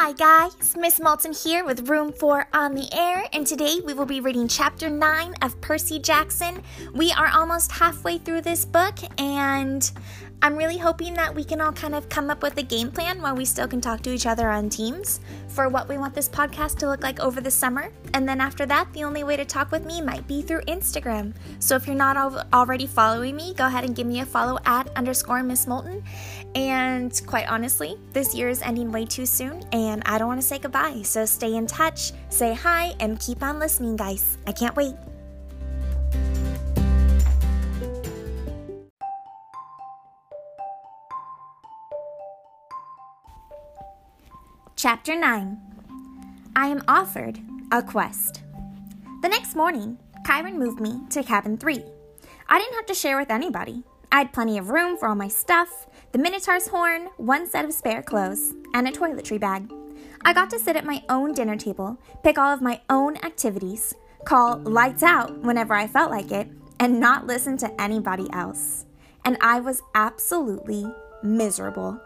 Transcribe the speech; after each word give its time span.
Hi 0.00 0.12
guys, 0.12 0.76
Miss 0.76 1.00
Moulton 1.00 1.32
here 1.32 1.64
with 1.64 1.88
Room 1.88 2.12
4 2.12 2.50
on 2.52 2.76
the 2.76 2.88
air, 2.96 3.24
and 3.32 3.44
today 3.44 3.80
we 3.84 3.94
will 3.94 4.06
be 4.06 4.20
reading 4.20 4.46
Chapter 4.46 4.88
9 4.88 5.34
of 5.42 5.60
Percy 5.60 5.98
Jackson. 5.98 6.62
We 6.94 7.10
are 7.10 7.26
almost 7.26 7.72
halfway 7.72 8.18
through 8.18 8.42
this 8.42 8.64
book, 8.64 8.94
and 9.18 9.90
I'm 10.40 10.56
really 10.56 10.78
hoping 10.78 11.14
that 11.14 11.34
we 11.34 11.42
can 11.42 11.60
all 11.60 11.72
kind 11.72 11.96
of 11.96 12.08
come 12.08 12.30
up 12.30 12.42
with 12.42 12.56
a 12.58 12.62
game 12.62 12.92
plan 12.92 13.20
while 13.20 13.34
we 13.34 13.44
still 13.44 13.66
can 13.66 13.80
talk 13.80 14.02
to 14.02 14.10
each 14.10 14.24
other 14.24 14.48
on 14.48 14.68
Teams 14.68 15.18
for 15.48 15.68
what 15.68 15.88
we 15.88 15.98
want 15.98 16.14
this 16.14 16.28
podcast 16.28 16.78
to 16.78 16.88
look 16.88 17.02
like 17.02 17.18
over 17.18 17.40
the 17.40 17.50
summer. 17.50 17.90
And 18.14 18.28
then 18.28 18.40
after 18.40 18.64
that, 18.66 18.92
the 18.92 19.02
only 19.02 19.24
way 19.24 19.36
to 19.36 19.44
talk 19.44 19.72
with 19.72 19.84
me 19.84 20.00
might 20.00 20.28
be 20.28 20.42
through 20.42 20.60
Instagram. 20.62 21.34
So 21.58 21.74
if 21.74 21.88
you're 21.88 21.96
not 21.96 22.16
al- 22.16 22.46
already 22.52 22.86
following 22.86 23.34
me, 23.34 23.52
go 23.54 23.66
ahead 23.66 23.84
and 23.84 23.96
give 23.96 24.06
me 24.06 24.20
a 24.20 24.26
follow 24.26 24.58
at 24.64 24.88
underscore 24.96 25.42
Miss 25.42 25.66
Moulton. 25.66 26.04
And 26.54 27.20
quite 27.26 27.50
honestly, 27.50 27.96
this 28.12 28.32
year 28.32 28.48
is 28.48 28.62
ending 28.62 28.92
way 28.92 29.06
too 29.06 29.26
soon, 29.26 29.64
and 29.72 30.02
I 30.06 30.18
don't 30.18 30.28
want 30.28 30.40
to 30.40 30.46
say 30.46 30.58
goodbye. 30.58 31.02
So 31.02 31.24
stay 31.24 31.56
in 31.56 31.66
touch, 31.66 32.12
say 32.28 32.54
hi, 32.54 32.94
and 33.00 33.18
keep 33.18 33.42
on 33.42 33.58
listening, 33.58 33.96
guys. 33.96 34.38
I 34.46 34.52
can't 34.52 34.76
wait. 34.76 34.94
Chapter 44.78 45.18
9 45.18 45.58
I 46.54 46.68
am 46.68 46.84
offered 46.86 47.40
a 47.72 47.82
quest. 47.82 48.42
The 49.22 49.28
next 49.28 49.56
morning, 49.56 49.98
Chiron 50.24 50.56
moved 50.56 50.78
me 50.78 51.00
to 51.10 51.24
cabin 51.24 51.56
3. 51.58 51.82
I 52.48 52.58
didn't 52.60 52.76
have 52.76 52.86
to 52.86 52.94
share 52.94 53.18
with 53.18 53.28
anybody. 53.28 53.82
I 54.12 54.18
had 54.18 54.32
plenty 54.32 54.56
of 54.56 54.70
room 54.70 54.96
for 54.96 55.08
all 55.08 55.16
my 55.16 55.26
stuff, 55.26 55.88
the 56.12 56.18
Minotaur's 56.20 56.68
horn, 56.68 57.08
one 57.16 57.48
set 57.48 57.64
of 57.64 57.72
spare 57.72 58.04
clothes, 58.04 58.54
and 58.72 58.86
a 58.86 58.92
toiletry 58.92 59.40
bag. 59.40 59.68
I 60.24 60.32
got 60.32 60.48
to 60.50 60.60
sit 60.60 60.76
at 60.76 60.86
my 60.86 61.02
own 61.08 61.34
dinner 61.34 61.56
table, 61.56 61.98
pick 62.22 62.38
all 62.38 62.54
of 62.54 62.62
my 62.62 62.80
own 62.88 63.16
activities, 63.24 63.94
call 64.26 64.58
lights 64.58 65.02
out 65.02 65.40
whenever 65.40 65.74
I 65.74 65.88
felt 65.88 66.12
like 66.12 66.30
it, 66.30 66.46
and 66.78 67.00
not 67.00 67.26
listen 67.26 67.56
to 67.58 67.80
anybody 67.80 68.28
else. 68.32 68.86
And 69.24 69.38
I 69.40 69.58
was 69.58 69.82
absolutely 69.96 70.86
miserable. 71.24 72.00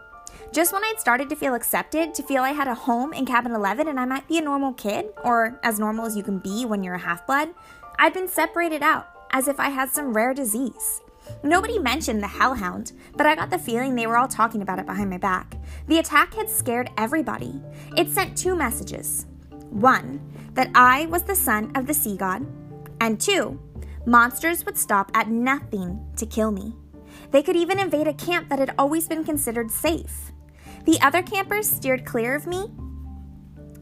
Just 0.51 0.73
when 0.73 0.83
I'd 0.83 0.99
started 0.99 1.29
to 1.29 1.35
feel 1.35 1.55
accepted, 1.55 2.13
to 2.13 2.23
feel 2.23 2.43
I 2.43 2.51
had 2.51 2.67
a 2.67 2.75
home 2.75 3.13
in 3.13 3.25
cabin 3.25 3.53
11 3.53 3.87
and 3.87 3.99
I 3.99 4.05
might 4.05 4.27
be 4.27 4.37
a 4.37 4.41
normal 4.41 4.73
kid, 4.73 5.07
or 5.23 5.59
as 5.63 5.79
normal 5.79 6.05
as 6.05 6.15
you 6.15 6.23
can 6.23 6.39
be 6.39 6.65
when 6.65 6.83
you're 6.83 6.95
a 6.95 6.99
half 6.99 7.25
blood, 7.25 7.49
I'd 7.97 8.13
been 8.13 8.27
separated 8.27 8.83
out 8.83 9.07
as 9.31 9.47
if 9.47 9.59
I 9.59 9.69
had 9.69 9.89
some 9.89 10.13
rare 10.13 10.33
disease. 10.33 11.01
Nobody 11.43 11.79
mentioned 11.79 12.21
the 12.21 12.27
Hellhound, 12.27 12.91
but 13.15 13.25
I 13.25 13.35
got 13.35 13.49
the 13.49 13.57
feeling 13.57 13.95
they 13.95 14.07
were 14.07 14.17
all 14.17 14.27
talking 14.27 14.61
about 14.61 14.79
it 14.79 14.85
behind 14.85 15.09
my 15.09 15.17
back. 15.17 15.55
The 15.87 15.99
attack 15.99 16.33
had 16.33 16.49
scared 16.49 16.89
everybody. 16.97 17.61
It 17.97 18.09
sent 18.09 18.37
two 18.37 18.55
messages 18.55 19.25
one, 19.69 20.21
that 20.53 20.69
I 20.75 21.07
was 21.07 21.23
the 21.23 21.35
son 21.35 21.71
of 21.75 21.87
the 21.87 21.93
sea 21.93 22.15
god, 22.15 22.45
and 23.01 23.19
two, 23.19 23.59
monsters 24.05 24.65
would 24.65 24.77
stop 24.77 25.09
at 25.15 25.29
nothing 25.29 25.99
to 26.17 26.25
kill 26.25 26.51
me. 26.51 26.75
They 27.33 27.43
could 27.43 27.55
even 27.55 27.79
invade 27.79 28.07
a 28.07 28.13
camp 28.13 28.47
that 28.49 28.59
had 28.59 28.75
always 28.77 29.07
been 29.07 29.23
considered 29.23 29.71
safe. 29.71 30.31
The 30.85 31.01
other 31.01 31.23
campers 31.23 31.69
steered 31.69 32.05
clear 32.05 32.35
of 32.35 32.45
me 32.45 32.71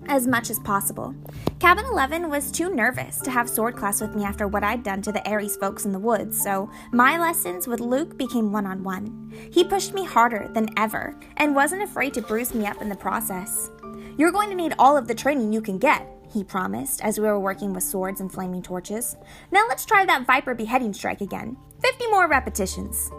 as 0.08 0.26
much 0.26 0.50
as 0.50 0.58
possible. 0.60 1.14
Cabin 1.60 1.86
11 1.86 2.30
was 2.30 2.52
too 2.52 2.74
nervous 2.74 3.20
to 3.20 3.30
have 3.30 3.50
sword 3.50 3.76
class 3.76 4.02
with 4.02 4.16
me 4.16 4.24
after 4.24 4.48
what 4.48 4.64
I'd 4.64 4.84
done 4.84 5.02
to 5.04 5.12
the 5.12 5.28
Ares 5.30 5.58
folks 5.58 5.86
in 5.86 5.92
the 5.92 6.00
woods, 6.00 6.42
so 6.42 6.72
my 6.92 7.20
lessons 7.20 7.68
with 7.68 7.80
Luke 7.80 8.18
became 8.18 8.52
one 8.52 8.66
on 8.66 8.84
one. 8.84 9.32
He 9.52 9.64
pushed 9.64 9.94
me 9.94 10.06
harder 10.06 10.50
than 10.54 10.70
ever 10.78 11.20
and 11.38 11.54
wasn't 11.54 11.84
afraid 11.84 12.14
to 12.16 12.22
bruise 12.22 12.56
me 12.56 12.66
up 12.66 12.82
in 12.82 12.90
the 12.90 12.96
process. 12.96 13.70
You're 14.18 14.32
going 14.32 14.50
to 14.50 14.56
need 14.56 14.74
all 14.80 14.98
of 14.98 15.08
the 15.08 15.16
training 15.16 15.54
you 15.54 15.62
can 15.62 15.78
get, 15.78 16.08
he 16.34 16.44
promised 16.44 17.04
as 17.04 17.20
we 17.20 17.28
were 17.28 17.40
working 17.40 17.74
with 17.74 17.84
swords 17.84 18.22
and 18.22 18.31
flaming 18.31 18.64
torches. 18.64 19.18
Now 19.52 19.66
let's 19.68 19.86
try 19.86 20.06
that 20.06 20.25
Viper 20.25 20.56
beheading 20.56 20.94
strike 20.94 21.22
again. 21.22 21.58
50 21.81 22.08
more 22.08 22.28
repetitions. 22.28 23.12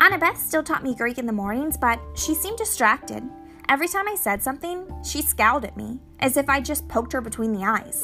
Annabeth 0.00 0.38
still 0.38 0.62
taught 0.62 0.82
me 0.82 0.94
Greek 0.94 1.18
in 1.18 1.26
the 1.26 1.32
mornings, 1.32 1.76
but 1.76 2.00
she 2.14 2.34
seemed 2.34 2.56
distracted. 2.56 3.22
Every 3.68 3.86
time 3.86 4.08
I 4.08 4.14
said 4.14 4.42
something, 4.42 4.90
she 5.04 5.20
scowled 5.20 5.66
at 5.66 5.76
me, 5.76 6.00
as 6.20 6.38
if 6.38 6.48
I 6.48 6.60
just 6.60 6.88
poked 6.88 7.12
her 7.12 7.20
between 7.20 7.52
the 7.52 7.64
eyes. 7.64 8.02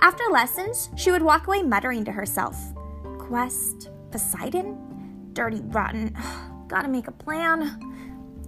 After 0.00 0.22
lessons, 0.30 0.88
she 0.96 1.10
would 1.10 1.22
walk 1.22 1.48
away 1.48 1.62
muttering 1.62 2.04
to 2.04 2.12
herself 2.12 2.56
Quest, 3.18 3.90
Poseidon? 4.12 4.78
Dirty 5.32 5.60
rotten. 5.62 6.16
Gotta 6.68 6.88
make 6.88 7.08
a 7.08 7.12
plan. 7.12 7.80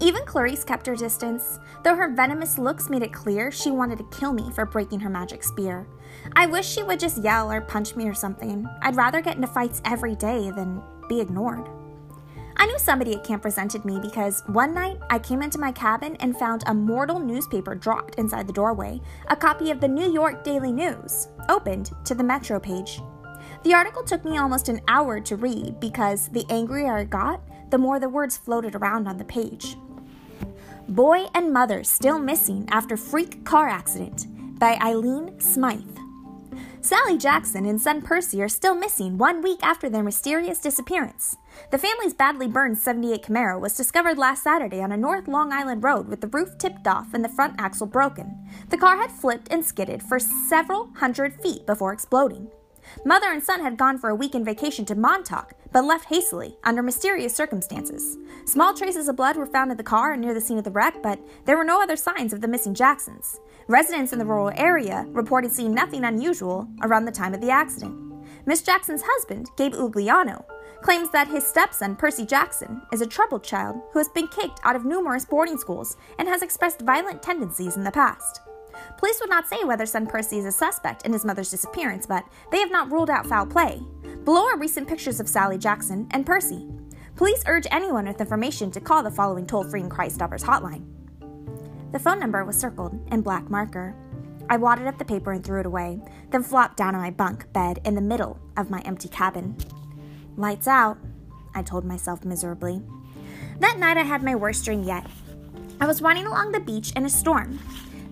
Even 0.00 0.22
Clarisse 0.22 0.64
kept 0.64 0.86
her 0.86 0.94
distance, 0.94 1.58
though 1.82 1.96
her 1.96 2.14
venomous 2.14 2.58
looks 2.58 2.88
made 2.88 3.02
it 3.02 3.12
clear 3.12 3.50
she 3.50 3.72
wanted 3.72 3.98
to 3.98 4.18
kill 4.18 4.32
me 4.32 4.52
for 4.52 4.64
breaking 4.64 5.00
her 5.00 5.10
magic 5.10 5.42
spear. 5.42 5.88
I 6.36 6.46
wish 6.46 6.68
she 6.68 6.84
would 6.84 7.00
just 7.00 7.22
yell 7.24 7.50
or 7.50 7.60
punch 7.60 7.96
me 7.96 8.08
or 8.08 8.14
something. 8.14 8.68
I'd 8.82 8.94
rather 8.94 9.20
get 9.20 9.34
into 9.34 9.48
fights 9.48 9.82
every 9.84 10.14
day 10.14 10.52
than 10.52 10.80
be 11.08 11.20
ignored. 11.20 11.68
I 12.60 12.66
knew 12.66 12.78
somebody 12.80 13.14
at 13.14 13.22
camp 13.22 13.44
resented 13.44 13.84
me 13.84 14.00
because 14.00 14.42
one 14.46 14.74
night 14.74 14.98
I 15.10 15.20
came 15.20 15.42
into 15.42 15.60
my 15.60 15.70
cabin 15.70 16.16
and 16.16 16.36
found 16.36 16.64
a 16.66 16.74
mortal 16.74 17.20
newspaper 17.20 17.76
dropped 17.76 18.16
inside 18.16 18.48
the 18.48 18.52
doorway, 18.52 19.00
a 19.28 19.36
copy 19.36 19.70
of 19.70 19.80
the 19.80 19.86
New 19.86 20.12
York 20.12 20.42
Daily 20.42 20.72
News, 20.72 21.28
opened 21.48 21.92
to 22.04 22.16
the 22.16 22.24
Metro 22.24 22.58
page. 22.58 23.00
The 23.62 23.74
article 23.74 24.02
took 24.02 24.24
me 24.24 24.38
almost 24.38 24.68
an 24.68 24.80
hour 24.88 25.20
to 25.20 25.36
read 25.36 25.78
because 25.78 26.28
the 26.30 26.44
angrier 26.50 26.96
I 26.96 27.04
got, 27.04 27.40
the 27.70 27.78
more 27.78 28.00
the 28.00 28.08
words 28.08 28.36
floated 28.36 28.74
around 28.74 29.06
on 29.06 29.18
the 29.18 29.24
page. 29.24 29.76
Boy 30.88 31.26
and 31.34 31.52
Mother 31.52 31.84
Still 31.84 32.18
Missing 32.18 32.68
After 32.72 32.96
Freak 32.96 33.44
Car 33.44 33.68
Accident 33.68 34.26
by 34.58 34.76
Eileen 34.82 35.38
Smythe. 35.38 36.07
Sally 36.80 37.18
Jackson 37.18 37.66
and 37.66 37.80
son 37.80 38.00
Percy 38.00 38.42
are 38.42 38.48
still 38.48 38.74
missing 38.74 39.18
one 39.18 39.42
week 39.42 39.58
after 39.62 39.88
their 39.88 40.02
mysterious 40.02 40.58
disappearance. 40.58 41.36
The 41.70 41.78
family's 41.78 42.14
badly 42.14 42.46
burned 42.46 42.78
78 42.78 43.22
Camaro 43.22 43.60
was 43.60 43.76
discovered 43.76 44.16
last 44.16 44.42
Saturday 44.42 44.80
on 44.80 44.92
a 44.92 44.96
North 44.96 45.28
Long 45.28 45.52
Island 45.52 45.82
road 45.82 46.08
with 46.08 46.20
the 46.20 46.28
roof 46.28 46.56
tipped 46.58 46.86
off 46.86 47.12
and 47.14 47.24
the 47.24 47.28
front 47.28 47.54
axle 47.58 47.86
broken. 47.86 48.48
The 48.70 48.78
car 48.78 48.96
had 48.96 49.10
flipped 49.10 49.48
and 49.50 49.64
skidded 49.64 50.02
for 50.02 50.18
several 50.18 50.90
hundred 50.96 51.34
feet 51.42 51.66
before 51.66 51.92
exploding. 51.92 52.48
Mother 53.04 53.30
and 53.30 53.42
son 53.42 53.60
had 53.60 53.76
gone 53.76 53.98
for 53.98 54.10
a 54.10 54.14
weekend 54.14 54.44
vacation 54.44 54.84
to 54.86 54.94
Montauk, 54.94 55.54
but 55.72 55.84
left 55.84 56.06
hastily 56.06 56.56
under 56.64 56.82
mysterious 56.82 57.34
circumstances. 57.34 58.16
Small 58.46 58.74
traces 58.74 59.08
of 59.08 59.16
blood 59.16 59.36
were 59.36 59.46
found 59.46 59.70
in 59.70 59.76
the 59.76 59.82
car 59.82 60.12
and 60.12 60.22
near 60.22 60.34
the 60.34 60.40
scene 60.40 60.58
of 60.58 60.64
the 60.64 60.70
wreck, 60.70 61.02
but 61.02 61.20
there 61.44 61.56
were 61.56 61.64
no 61.64 61.82
other 61.82 61.96
signs 61.96 62.32
of 62.32 62.40
the 62.40 62.48
missing 62.48 62.74
Jacksons. 62.74 63.40
Residents 63.68 64.14
in 64.14 64.18
the 64.18 64.24
rural 64.24 64.50
area 64.56 65.04
reported 65.10 65.52
seeing 65.52 65.74
nothing 65.74 66.04
unusual 66.04 66.66
around 66.82 67.04
the 67.04 67.12
time 67.12 67.34
of 67.34 67.42
the 67.42 67.50
accident. 67.50 67.94
Miss 68.46 68.62
Jackson's 68.62 69.02
husband, 69.04 69.50
Gabe 69.58 69.74
Ugliano, 69.74 70.42
claims 70.80 71.10
that 71.10 71.28
his 71.28 71.46
stepson, 71.46 71.94
Percy 71.94 72.24
Jackson, 72.24 72.80
is 72.94 73.02
a 73.02 73.06
troubled 73.06 73.44
child 73.44 73.76
who 73.92 73.98
has 73.98 74.08
been 74.08 74.26
kicked 74.28 74.58
out 74.64 74.74
of 74.74 74.86
numerous 74.86 75.26
boarding 75.26 75.58
schools 75.58 75.98
and 76.18 76.26
has 76.26 76.40
expressed 76.40 76.80
violent 76.80 77.22
tendencies 77.22 77.76
in 77.76 77.84
the 77.84 77.90
past. 77.90 78.40
Police 78.96 79.20
would 79.20 79.28
not 79.28 79.46
say 79.46 79.62
whether 79.64 79.84
son 79.84 80.06
Percy 80.06 80.38
is 80.38 80.46
a 80.46 80.52
suspect 80.52 81.04
in 81.04 81.12
his 81.12 81.26
mother's 81.26 81.50
disappearance, 81.50 82.06
but 82.06 82.24
they 82.50 82.60
have 82.60 82.70
not 82.70 82.90
ruled 82.90 83.10
out 83.10 83.26
foul 83.26 83.44
play. 83.44 83.82
Below 84.24 84.46
are 84.46 84.58
recent 84.58 84.88
pictures 84.88 85.20
of 85.20 85.28
Sally 85.28 85.58
Jackson 85.58 86.08
and 86.12 86.24
Percy. 86.24 86.66
Police 87.16 87.44
urge 87.46 87.66
anyone 87.70 88.06
with 88.06 88.22
information 88.22 88.70
to 88.70 88.80
call 88.80 89.02
the 89.02 89.10
following 89.10 89.46
toll 89.46 89.64
free 89.64 89.82
Crime 89.82 90.08
Stoppers 90.08 90.42
hotline. 90.42 90.97
The 91.92 91.98
phone 91.98 92.20
number 92.20 92.44
was 92.44 92.56
circled 92.56 92.98
in 93.10 93.22
black 93.22 93.48
marker. 93.48 93.94
I 94.50 94.56
wadded 94.56 94.86
up 94.86 94.98
the 94.98 95.04
paper 95.04 95.32
and 95.32 95.44
threw 95.44 95.60
it 95.60 95.66
away, 95.66 96.00
then 96.30 96.42
flopped 96.42 96.76
down 96.76 96.94
on 96.94 97.00
my 97.00 97.10
bunk 97.10 97.52
bed 97.52 97.80
in 97.84 97.94
the 97.94 98.00
middle 98.00 98.38
of 98.56 98.70
my 98.70 98.80
empty 98.80 99.08
cabin. 99.08 99.56
Lights 100.36 100.66
out, 100.66 100.98
I 101.54 101.62
told 101.62 101.84
myself 101.84 102.24
miserably. 102.24 102.82
That 103.60 103.78
night 103.78 103.96
I 103.96 104.02
had 104.02 104.22
my 104.22 104.34
worst 104.34 104.64
dream 104.64 104.82
yet. 104.84 105.06
I 105.80 105.86
was 105.86 106.02
running 106.02 106.26
along 106.26 106.52
the 106.52 106.60
beach 106.60 106.92
in 106.92 107.04
a 107.04 107.10
storm. 107.10 107.58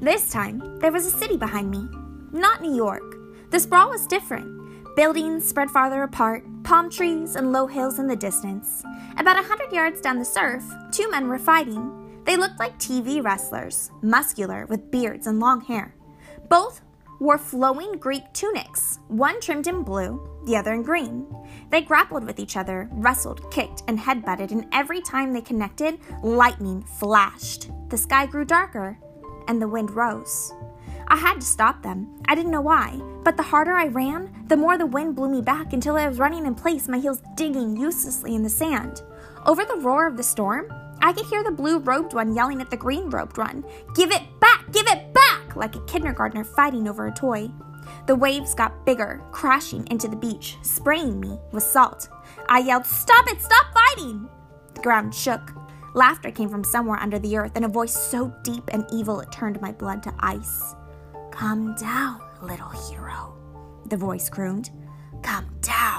This 0.01 0.31
time, 0.31 0.79
there 0.81 0.93
was 0.93 1.07
a 1.07 1.11
city 1.11 1.37
behind 1.37 1.71
me. 1.71 1.87
Not 2.33 2.61
New 2.61 2.75
York. 2.75 3.03
The 3.51 3.61
sprawl 3.61 3.91
was 3.91 4.07
different. 4.07 4.95
Buildings 4.97 5.47
spread 5.47 5.71
farther 5.71 6.03
apart, 6.03 6.45
palm 6.65 6.91
trees 6.91 7.37
and 7.37 7.53
low 7.53 7.67
hills 7.67 7.99
in 7.99 8.07
the 8.07 8.17
distance. 8.17 8.83
About 9.19 9.39
a 9.39 9.47
hundred 9.47 9.73
yards 9.73 10.01
down 10.01 10.19
the 10.19 10.25
surf, 10.25 10.65
two 10.91 11.11
men 11.11 11.29
were 11.29 11.39
fighting. 11.39 12.06
They 12.27 12.37
looked 12.37 12.59
like 12.59 12.77
TV 12.79 13.25
wrestlers, 13.25 13.93
muscular, 14.03 14.67
with 14.67 14.91
beards 14.91 15.29
and 15.29 15.39
long 15.39 15.61
hair. 15.61 15.95
Both 16.49 16.81
wore 17.21 17.39
flowing 17.39 17.93
Greek 17.93 18.25
tunics, 18.33 18.99
one 19.07 19.41
trimmed 19.41 19.69
in 19.69 19.85
blue, 19.85 20.21
the 20.45 20.57
other 20.57 20.75
in 20.75 20.83
green. 20.83 21.25
They 21.71 21.83
grappled 21.83 22.25
with 22.25 22.41
each 22.41 22.57
other, 22.57 22.89
wrestled, 22.93 23.49
kicked, 23.53 23.85
and 23.87 23.99
headbutted, 23.99 24.51
and 24.51 24.67
every 24.73 25.01
time 25.01 25.33
they 25.33 25.41
connected, 25.41 25.99
lightning 26.25 26.83
flashed. 26.83 27.71
The 27.91 27.97
sky 27.97 28.27
grew 28.27 28.45
darker, 28.45 28.99
and 29.47 29.63
the 29.63 29.69
wind 29.69 29.93
rose. 29.93 30.53
I 31.09 31.17
had 31.17 31.41
to 31.41 31.47
stop 31.47 31.83
them. 31.85 32.21
I 32.27 32.35
didn't 32.35 32.51
know 32.51 32.61
why, 32.61 33.01
but 33.23 33.37
the 33.37 33.45
harder 33.45 33.75
I 33.75 33.87
ran, 33.87 34.45
the 34.49 34.57
more 34.57 34.77
the 34.77 34.87
wind 34.87 35.15
blew 35.15 35.29
me 35.29 35.43
back 35.43 35.73
until 35.73 35.97
I 35.97 36.09
was 36.09 36.19
running 36.19 36.45
in 36.45 36.57
place, 36.57 36.89
my 36.89 36.99
heels 36.99 37.23
digging 37.37 37.77
uselessly 37.77 38.35
in 38.35 38.43
the 38.43 38.51
sand. 38.51 39.03
Over 39.47 39.65
the 39.65 39.77
roar 39.77 40.09
of 40.09 40.17
the 40.17 40.25
storm, 40.25 40.73
I 41.07 41.13
could 41.13 41.27
hear 41.27 41.45
the 41.45 41.53
blue 41.53 41.79
robed 41.79 42.15
one 42.15 42.35
yelling 42.35 42.61
at 42.61 42.69
the 42.69 42.77
green 42.77 43.09
robed 43.11 43.39
one, 43.39 43.65
Give 43.95 44.11
it 44.11 44.25
back! 44.41 44.73
Give 44.73 44.89
it 44.89 45.15
back! 45.15 45.55
like 45.55 45.77
a 45.77 45.85
kindergartner 45.85 46.43
fighting 46.43 46.89
over 46.89 47.07
a 47.07 47.15
toy. 47.15 47.49
The 48.09 48.17
waves 48.17 48.57
got 48.57 48.85
bigger, 48.85 49.23
crashing 49.31 49.87
into 49.87 50.09
the 50.09 50.17
beach, 50.17 50.57
spraying 50.63 51.21
me 51.21 51.39
with 51.53 51.63
salt. 51.63 52.09
I 52.49 52.59
yelled, 52.59 52.87
Stop 52.87 53.29
it! 53.29 53.41
Stop 53.41 53.67
fighting! 53.73 54.29
The 54.75 54.81
ground 54.81 55.15
shook. 55.15 55.53
Laughter 55.95 56.33
came 56.33 56.49
from 56.49 56.65
somewhere 56.65 56.99
under 56.99 57.21
the 57.21 57.37
earth, 57.37 57.53
and 57.55 57.65
a 57.65 57.69
voice 57.69 57.97
so 57.97 58.35
deep 58.43 58.65
and 58.73 58.85
evil 58.93 59.21
it 59.21 59.31
turned 59.31 59.61
my 59.61 59.71
blood 59.71 60.03
to 60.03 60.15
ice. 60.19 60.75
Come 61.31 61.77
down, 61.77 62.21
little 62.43 62.71
hero, 62.91 63.33
the 63.87 63.97
voice 63.97 64.29
crooned. 64.29 64.71
Come 65.23 65.57
down. 65.61 65.96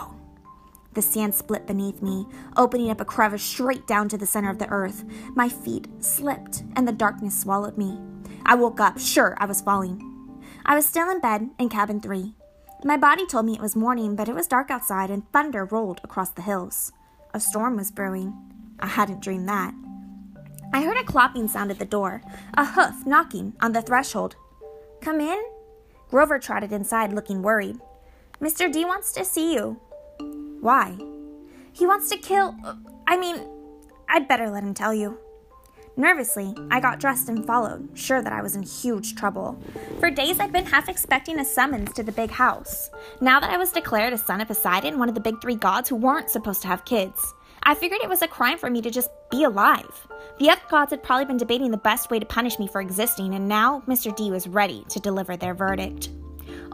The 0.98 1.04
sand 1.04 1.36
split 1.36 1.68
beneath 1.68 2.02
me, 2.02 2.26
opening 2.56 2.90
up 2.90 3.00
a 3.00 3.06
crevice 3.06 3.44
straight 3.44 3.86
down 3.86 4.10
to 4.10 4.18
the 4.18 4.26
center 4.26 4.50
of 4.50 4.58
the 4.58 4.68
earth. 4.70 5.06
My 5.36 5.48
feet 5.48 5.88
slipped, 6.00 6.64
and 6.76 6.88
the 6.88 6.92
darkness 6.92 7.40
swallowed 7.40 7.78
me. 7.78 8.00
I 8.48 8.56
woke 8.56 8.80
up, 8.80 8.98
sure 8.98 9.38
I 9.40 9.46
was 9.46 9.62
falling. 9.62 10.02
I 10.66 10.74
was 10.74 10.88
still 10.88 11.08
in 11.12 11.22
bed 11.22 11.52
in 11.60 11.70
cabin 11.70 12.02
three. 12.02 12.34
My 12.84 12.98
body 12.98 13.28
told 13.28 13.46
me 13.46 13.54
it 13.54 13.62
was 13.62 13.76
morning, 13.76 14.16
but 14.16 14.28
it 14.28 14.34
was 14.34 14.48
dark 14.48 14.72
outside 14.72 15.12
and 15.12 15.32
thunder 15.32 15.66
rolled 15.66 16.02
across 16.04 16.32
the 16.32 16.42
hills. 16.42 16.92
A 17.32 17.40
storm 17.40 17.78
was 17.78 17.92
brewing. 17.92 18.34
I 18.80 18.88
hadn't 18.88 19.22
dreamed 19.22 19.48
that. 19.50 19.76
I 20.74 20.82
heard 20.82 20.98
a 20.98 21.04
clopping 21.04 21.48
sound 21.48 21.70
at 21.70 21.78
the 21.78 21.86
door, 21.86 22.24
a 22.56 22.66
hoof 22.66 23.06
knocking 23.06 23.54
on 23.62 23.74
the 23.74 23.84
threshold. 23.84 24.36
Come 25.02 25.22
in? 25.22 25.44
Grover 26.10 26.40
trotted 26.40 26.72
inside, 26.72 27.14
looking 27.14 27.44
worried. 27.44 27.78
Mr. 28.42 28.74
D 28.74 28.84
wants 28.84 29.12
to 29.12 29.24
see 29.24 29.54
you. 29.54 29.80
Why? 30.62 30.98
He 31.71 31.86
wants 31.86 32.09
to 32.09 32.18
kill. 32.18 32.56
I 33.07 33.18
mean, 33.18 33.38
I'd 34.09 34.27
better 34.27 34.50
let 34.50 34.63
him 34.63 34.74
tell 34.74 34.94
you. 34.94 35.18
Nervously, 36.00 36.54
I 36.69 36.80
got 36.80 37.00
dressed 37.00 37.27
and 37.27 37.44
followed, 37.44 37.89
sure 37.95 38.21
that 38.21 38.31
I 38.31 38.44
was 38.44 38.56
in 38.56 38.62
huge 38.62 39.15
trouble. 39.15 39.59
For 40.00 40.12
days, 40.12 40.39
I'd 40.39 40.51
been 40.51 40.65
half 40.68 40.89
expecting 40.89 41.39
a 41.39 41.45
summons 41.45 41.92
to 41.94 42.04
the 42.04 42.12
big 42.12 42.30
house. 42.30 42.92
Now 43.19 43.39
that 43.39 43.50
I 43.50 43.57
was 43.57 43.71
declared 43.71 44.13
a 44.13 44.18
son 44.18 44.39
of 44.39 44.48
Poseidon, 44.48 45.00
one 45.00 45.09
of 45.09 45.15
the 45.15 45.21
big 45.21 45.42
three 45.42 45.56
gods 45.56 45.89
who 45.89 45.95
weren't 45.95 46.30
supposed 46.30 46.62
to 46.62 46.68
have 46.68 46.86
kids, 46.86 47.33
I 47.63 47.74
figured 47.74 48.01
it 48.04 48.09
was 48.09 48.21
a 48.21 48.27
crime 48.27 48.59
for 48.59 48.69
me 48.69 48.81
to 48.83 48.92
just 48.92 49.09
be 49.31 49.44
alive. 49.44 50.07
The 50.38 50.51
other 50.51 50.62
gods 50.69 50.92
had 50.92 51.01
probably 51.01 51.25
been 51.25 51.38
debating 51.38 51.71
the 51.71 51.77
best 51.77 52.12
way 52.12 52.19
to 52.19 52.25
punish 52.27 52.59
me 52.59 52.68
for 52.68 52.80
existing, 52.80 53.33
and 53.33 53.48
now 53.48 53.81
Mr. 53.88 54.15
D 54.15 54.30
was 54.30 54.48
ready 54.48 54.86
to 54.89 55.00
deliver 55.00 55.36
their 55.36 55.56
verdict. 55.56 56.09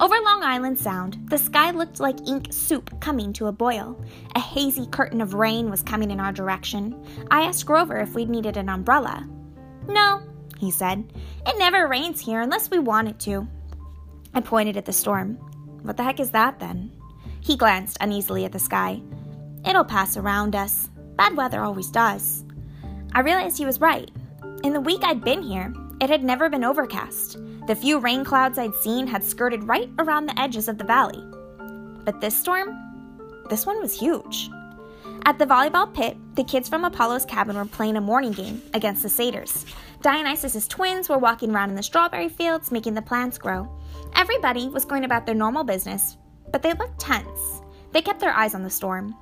Over 0.03 0.19
Long 0.19 0.43
Island 0.43 0.77
Sound, 0.77 1.29
the 1.29 1.37
sky 1.37 1.71
looked 1.71 2.01
like 2.01 2.27
ink 2.27 2.47
soup 2.51 2.99
coming 2.99 3.31
to 3.31 3.47
a 3.47 3.53
boil. 3.53 4.03
A 4.35 4.39
hazy 4.41 4.85
curtain 4.87 5.21
of 5.21 5.33
rain 5.33 5.69
was 5.69 5.81
coming 5.81 6.11
in 6.11 6.19
our 6.19 6.33
direction. 6.33 7.01
I 7.31 7.43
asked 7.43 7.65
Grover 7.65 7.99
if 7.99 8.13
we 8.13 8.25
needed 8.25 8.57
an 8.57 8.67
umbrella. 8.67 9.25
No, 9.87 10.21
he 10.57 10.71
said. 10.71 11.13
It 11.47 11.57
never 11.57 11.87
rains 11.87 12.19
here 12.19 12.41
unless 12.41 12.69
we 12.69 12.79
want 12.79 13.07
it 13.07 13.19
to. 13.21 13.47
I 14.33 14.41
pointed 14.41 14.75
at 14.75 14.83
the 14.83 14.91
storm. 14.91 15.35
What 15.83 15.95
the 15.95 16.03
heck 16.03 16.19
is 16.19 16.31
that 16.31 16.59
then? 16.59 16.91
He 17.39 17.55
glanced 17.55 17.95
uneasily 18.01 18.43
at 18.43 18.51
the 18.51 18.59
sky. 18.59 19.01
It'll 19.65 19.85
pass 19.85 20.17
around 20.17 20.53
us. 20.53 20.89
Bad 21.15 21.37
weather 21.37 21.61
always 21.61 21.89
does. 21.89 22.43
I 23.13 23.21
realized 23.21 23.57
he 23.57 23.65
was 23.65 23.79
right. 23.79 24.11
In 24.65 24.73
the 24.73 24.81
week 24.81 25.05
I'd 25.05 25.23
been 25.23 25.41
here, 25.41 25.73
it 26.01 26.09
had 26.09 26.25
never 26.25 26.49
been 26.49 26.65
overcast. 26.65 27.37
The 27.65 27.75
few 27.75 27.99
rain 27.99 28.25
clouds 28.25 28.59
I'd 28.59 28.75
seen 28.75 29.07
had 29.07 29.23
skirted 29.23 29.63
right 29.63 29.89
around 29.97 30.25
the 30.25 30.37
edges 30.39 30.67
of 30.67 30.77
the 30.77 30.83
valley. 30.83 31.23
But 32.03 32.19
this 32.19 32.37
storm? 32.37 32.77
This 33.49 33.65
one 33.65 33.81
was 33.81 33.97
huge. 33.97 34.49
At 35.25 35.39
the 35.39 35.45
volleyball 35.45 35.93
pit, 35.93 36.17
the 36.35 36.43
kids 36.43 36.67
from 36.67 36.83
Apollo's 36.83 37.23
cabin 37.23 37.55
were 37.55 37.63
playing 37.63 37.95
a 37.95 38.01
morning 38.01 38.33
game 38.33 38.61
against 38.73 39.01
the 39.01 39.07
satyrs. 39.07 39.65
Dionysus's 40.01 40.67
twins 40.67 41.07
were 41.07 41.17
walking 41.17 41.51
around 41.51 41.69
in 41.69 41.77
the 41.77 41.83
strawberry 41.83 42.27
fields, 42.27 42.69
making 42.69 42.95
the 42.95 43.01
plants 43.01 43.37
grow. 43.37 43.69
Everybody 44.17 44.67
was 44.67 44.83
going 44.83 45.05
about 45.05 45.25
their 45.25 45.33
normal 45.33 45.63
business, 45.63 46.17
but 46.51 46.61
they 46.61 46.73
looked 46.73 46.99
tense. 46.99 47.61
They 47.93 48.01
kept 48.01 48.19
their 48.19 48.33
eyes 48.33 48.55
on 48.55 48.63
the 48.63 48.69
storm. 48.69 49.15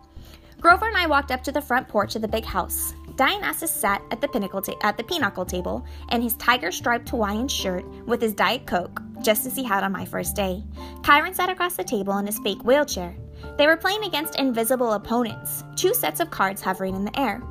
Grover 0.60 0.88
and 0.88 0.98
I 0.98 1.06
walked 1.06 1.30
up 1.30 1.44
to 1.44 1.52
the 1.52 1.62
front 1.62 1.88
porch 1.88 2.16
of 2.16 2.24
the 2.24 2.28
big 2.28 2.46
house. 2.46 2.96
Dionysus 3.16 3.72
sat 3.72 4.02
at 4.12 4.22
the 4.22 4.28
pinnacle 4.28 4.62
ta- 4.62 4.78
at 4.82 4.98
the 4.98 5.04
pinochle 5.04 5.46
table 5.46 5.86
in 6.12 6.22
his 6.22 6.36
tiger-striped 6.36 7.10
Hawaiian 7.10 7.48
shirt 7.48 7.86
with 8.06 8.22
his 8.22 8.34
Diet 8.34 8.66
Coke, 8.66 9.02
just 9.22 9.46
as 9.46 9.56
he 9.56 9.64
had 9.64 9.84
on 9.84 9.92
my 9.92 10.06
first 10.06 10.36
day. 10.36 10.64
Chiron 11.06 11.34
sat 11.34 11.50
across 11.50 11.76
the 11.76 11.84
table 11.84 12.18
in 12.18 12.26
his 12.26 12.40
fake 12.40 12.64
wheelchair. 12.64 13.16
They 13.58 13.68
were 13.68 13.78
playing 13.78 14.04
against 14.04 14.40
invisible 14.40 14.94
opponents, 14.94 15.64
two 15.76 15.94
sets 15.94 16.20
of 16.20 16.32
cards 16.32 16.62
hovering 16.62 16.96
in 16.96 17.06
the 17.06 17.20
air. 17.20 17.42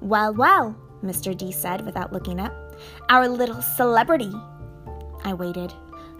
Well, 0.00 0.34
well, 0.34 0.76
Mr. 1.02 1.36
D 1.36 1.52
said 1.52 1.84
without 1.84 2.12
looking 2.12 2.40
up. 2.40 2.52
Our 3.08 3.28
little 3.28 3.60
celebrity. 3.62 4.32
I 5.24 5.34
waited. 5.34 5.72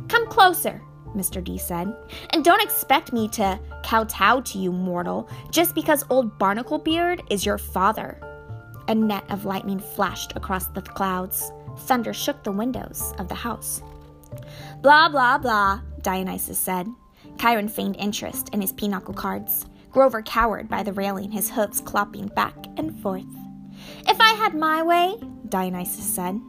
Come 0.09 0.27
closer, 0.29 0.83
Mr. 1.15 1.43
D 1.43 1.59
said, 1.59 1.95
and 2.31 2.45
don't 2.45 2.63
expect 2.63 3.13
me 3.13 3.29
to 3.29 3.59
kowtow 3.83 4.41
to 4.41 4.59
you, 4.59 4.73
mortal, 4.73 5.29
just 5.51 5.75
because 5.75 6.05
old 6.11 6.39
Barnacle 6.39 6.79
Beard 6.79 7.23
is 7.31 7.47
your 7.47 7.59
father. 7.59 8.21
A 8.89 8.95
net 8.95 9.25
of 9.31 9.45
lightning 9.45 9.79
flashed 9.79 10.33
across 10.35 10.67
the 10.69 10.81
clouds. 10.81 11.53
Thunder 11.81 12.15
shook 12.15 12.43
the 12.43 12.53
windows 12.53 13.13
of 13.19 13.29
the 13.29 13.35
house. 13.35 13.83
Blah, 14.81 15.11
blah, 15.11 15.37
blah, 15.37 15.83
Dionysus 16.01 16.59
said. 16.59 16.89
Chiron 17.39 17.69
feigned 17.69 17.97
interest 17.97 18.49
in 18.55 18.63
his 18.63 18.73
pinochle 18.73 19.13
cards. 19.13 19.67
Grover 19.91 20.23
cowered 20.23 20.71
by 20.71 20.83
the 20.83 20.95
railing, 20.95 21.31
his 21.31 21.51
hooves 21.51 21.83
clopping 21.83 22.35
back 22.35 22.57
and 22.79 22.99
forth. 23.03 23.27
If 24.09 24.19
I 24.21 24.33
had 24.33 24.55
my 24.55 24.83
way, 24.83 25.17
Dionysus 25.51 26.15
said, 26.15 26.41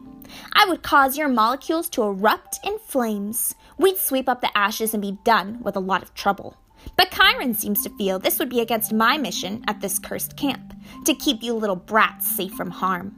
I 0.54 0.64
would 0.66 0.82
cause 0.82 1.18
your 1.18 1.28
molecules 1.28 1.90
to 1.90 2.02
erupt 2.02 2.58
in 2.64 2.78
flames. 2.78 3.54
We'd 3.76 3.98
sweep 3.98 4.30
up 4.30 4.40
the 4.40 4.56
ashes 4.56 4.94
and 4.94 5.02
be 5.02 5.18
done 5.24 5.60
with 5.62 5.76
a 5.76 5.80
lot 5.80 6.02
of 6.02 6.14
trouble. 6.14 6.56
But 6.96 7.10
Chiron 7.10 7.52
seems 7.52 7.82
to 7.82 7.90
feel 7.90 8.18
this 8.18 8.38
would 8.38 8.48
be 8.48 8.60
against 8.60 8.92
my 8.92 9.18
mission 9.18 9.62
at 9.68 9.80
this 9.82 9.98
cursed 9.98 10.36
camp 10.38 10.70
to 11.04 11.14
keep 11.14 11.42
you 11.42 11.54
little 11.54 11.76
brats 11.76 12.30
safe 12.36 12.52
from 12.52 12.70
harm. 12.70 13.16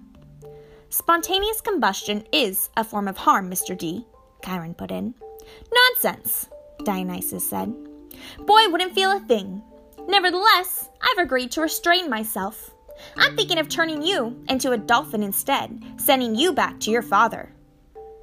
Spontaneous 0.89 1.61
combustion 1.61 2.25
is 2.33 2.69
a 2.77 2.85
form 2.85 3.09
of 3.09 3.17
harm, 3.17 3.51
Mr. 3.51 3.77
D, 3.77 4.07
Chiron 4.45 4.75
put 4.75 4.91
in. 4.91 5.15
Nonsense, 5.73 6.49
Dionysus 6.85 7.49
said. 7.49 7.73
Boy 8.41 8.69
wouldn't 8.69 8.95
feel 8.95 9.11
a 9.17 9.21
thing. 9.21 9.63
Nevertheless, 10.07 10.89
I've 11.01 11.25
agreed 11.25 11.51
to 11.53 11.63
restrain 11.63 12.11
myself. 12.11 12.75
I'm 13.17 13.37
thinking 13.37 13.59
of 13.59 13.69
turning 13.69 14.03
you 14.03 14.43
into 14.49 14.73
a 14.73 14.79
dolphin 14.79 15.23
instead, 15.23 15.83
sending 15.97 16.35
you 16.35 16.53
back 16.53 16.79
to 16.81 16.91
your 16.91 17.03
father. 17.03 17.53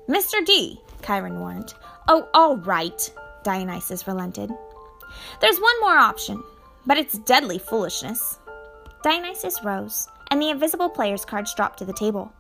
Mr. 0.08 0.46
D, 0.46 0.80
Chiron 1.06 1.40
warned. 1.40 1.74
Oh, 2.08 2.28
all 2.34 2.58
right, 2.58 3.12
Dionysus 3.44 4.08
relented. 4.08 4.52
There's 5.42 5.60
one 5.60 5.80
more 5.82 5.98
option, 5.98 6.44
but 6.86 6.98
it's 6.98 7.18
deadly 7.20 7.60
foolishness. 7.60 8.40
Dionysus 9.02 9.64
rose, 9.64 10.10
and 10.30 10.42
the 10.42 10.50
invisible 10.50 10.90
player's 10.90 11.24
cards 11.24 11.54
dropped 11.56 11.80
to 11.80 11.86
the 11.86 11.94
table. 11.94 12.34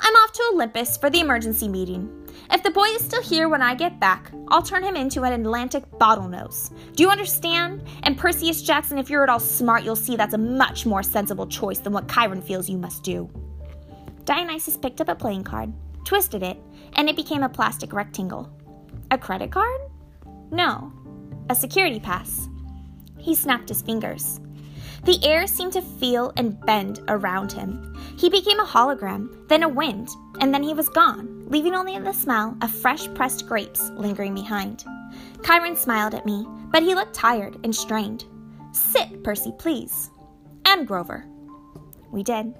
I'm 0.00 0.14
off 0.14 0.32
to 0.32 0.50
Olympus 0.54 0.96
for 0.96 1.10
the 1.10 1.20
emergency 1.20 1.68
meeting. 1.68 2.08
If 2.50 2.62
the 2.62 2.70
boy 2.70 2.86
is 2.86 3.04
still 3.04 3.22
here 3.22 3.50
when 3.50 3.60
I 3.60 3.74
get 3.74 4.00
back, 4.00 4.32
I'll 4.48 4.62
turn 4.62 4.82
him 4.82 4.96
into 4.96 5.24
an 5.24 5.38
Atlantic 5.38 5.84
bottlenose. 5.98 6.72
Do 6.96 7.02
you 7.02 7.10
understand? 7.10 7.86
And 8.04 8.16
Perseus 8.16 8.62
Jackson, 8.62 8.96
if 8.96 9.10
you're 9.10 9.22
at 9.22 9.28
all 9.28 9.38
smart, 9.38 9.84
you'll 9.84 9.96
see 9.96 10.16
that's 10.16 10.32
a 10.32 10.38
much 10.38 10.86
more 10.86 11.02
sensible 11.02 11.46
choice 11.46 11.78
than 11.78 11.92
what 11.92 12.08
Chiron 12.08 12.40
feels 12.40 12.70
you 12.70 12.78
must 12.78 13.02
do. 13.02 13.28
Dionysus 14.24 14.78
picked 14.78 15.02
up 15.02 15.10
a 15.10 15.14
playing 15.14 15.44
card, 15.44 15.70
twisted 16.04 16.42
it, 16.42 16.56
and 16.94 17.10
it 17.10 17.16
became 17.16 17.42
a 17.42 17.48
plastic 17.50 17.92
rectangle. 17.92 18.50
A 19.10 19.18
credit 19.18 19.52
card? 19.52 19.80
No, 20.50 20.90
a 21.50 21.54
security 21.54 22.00
pass. 22.00 22.48
He 23.18 23.34
snapped 23.34 23.68
his 23.68 23.82
fingers. 23.82 24.40
The 25.04 25.24
air 25.24 25.46
seemed 25.46 25.72
to 25.74 25.82
feel 25.82 26.32
and 26.36 26.60
bend 26.66 27.00
around 27.08 27.52
him. 27.52 27.96
He 28.18 28.28
became 28.28 28.60
a 28.60 28.64
hologram, 28.64 29.48
then 29.48 29.62
a 29.62 29.68
wind, 29.68 30.08
and 30.40 30.52
then 30.52 30.62
he 30.62 30.74
was 30.74 30.88
gone, 30.88 31.48
leaving 31.48 31.74
only 31.74 31.98
the 31.98 32.12
smell 32.12 32.56
of 32.60 32.70
fresh 32.70 33.08
pressed 33.14 33.46
grapes 33.46 33.90
lingering 33.90 34.34
behind. 34.34 34.84
Chiron 35.44 35.76
smiled 35.76 36.14
at 36.14 36.26
me, 36.26 36.46
but 36.70 36.82
he 36.82 36.94
looked 36.94 37.14
tired 37.14 37.56
and 37.64 37.74
strained. 37.74 38.24
Sit, 38.72 39.22
Percy, 39.22 39.52
please. 39.58 40.10
And 40.64 40.86
Grover. 40.86 41.24
We 42.10 42.22
did. 42.22 42.54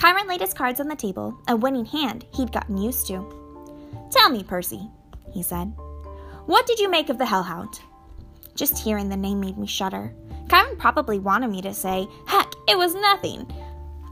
Chiron 0.00 0.26
laid 0.26 0.40
his 0.40 0.54
cards 0.54 0.80
on 0.80 0.88
the 0.88 0.96
table, 0.96 1.38
a 1.48 1.56
winning 1.56 1.84
hand 1.84 2.24
he'd 2.34 2.52
gotten 2.52 2.78
used 2.78 3.06
to. 3.08 3.26
Tell 4.10 4.30
me, 4.30 4.42
Percy, 4.42 4.88
he 5.32 5.42
said. 5.42 5.72
What 6.46 6.66
did 6.66 6.78
you 6.78 6.88
make 6.88 7.10
of 7.10 7.18
the 7.18 7.26
Hellhound? 7.26 7.80
Just 8.54 8.78
hearing 8.78 9.08
the 9.08 9.16
name 9.16 9.40
made 9.40 9.58
me 9.58 9.66
shudder. 9.66 10.14
Chiron 10.48 10.76
probably 10.76 11.18
wanted 11.18 11.50
me 11.50 11.62
to 11.62 11.74
say, 11.74 12.06
heck, 12.26 12.52
it 12.68 12.78
was 12.78 12.94
nothing. 12.94 13.46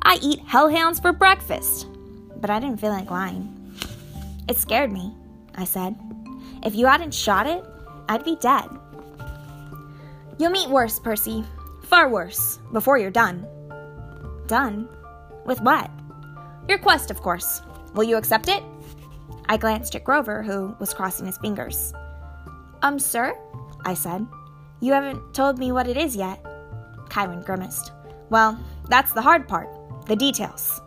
I 0.02 0.18
eat 0.22 0.40
hellhounds 0.40 1.00
for 1.00 1.12
breakfast. 1.12 1.86
But 2.36 2.50
I 2.50 2.60
didn't 2.60 2.80
feel 2.80 2.90
like 2.90 3.10
lying. 3.10 3.52
It 4.48 4.58
scared 4.58 4.92
me, 4.92 5.14
I 5.54 5.64
said. 5.64 5.96
If 6.62 6.74
you 6.74 6.86
hadn't 6.86 7.14
shot 7.14 7.46
it, 7.46 7.64
I'd 8.08 8.24
be 8.24 8.36
dead. 8.36 8.68
You'll 10.38 10.50
meet 10.50 10.68
worse, 10.68 10.98
Percy. 10.98 11.44
Far 11.84 12.08
worse, 12.08 12.58
before 12.72 12.98
you're 12.98 13.10
done. 13.10 13.46
Done? 14.46 14.88
With 15.44 15.60
what? 15.60 15.90
Your 16.68 16.78
quest, 16.78 17.10
of 17.10 17.22
course. 17.22 17.62
Will 17.94 18.04
you 18.04 18.16
accept 18.16 18.48
it? 18.48 18.62
I 19.48 19.56
glanced 19.56 19.94
at 19.94 20.04
Grover, 20.04 20.42
who 20.42 20.76
was 20.78 20.92
crossing 20.92 21.26
his 21.26 21.38
fingers. 21.38 21.94
Um, 22.82 22.98
sir? 22.98 23.36
I 23.84 23.94
said. 23.94 24.26
You 24.80 24.92
haven't 24.92 25.34
told 25.34 25.58
me 25.58 25.72
what 25.72 25.88
it 25.88 25.96
is 25.96 26.14
yet. 26.16 26.44
Chiron 27.10 27.42
grimaced. 27.42 27.92
Well, 28.30 28.58
that's 28.88 29.12
the 29.12 29.22
hard 29.22 29.48
part 29.48 29.68
the 30.06 30.16
details. 30.16 30.80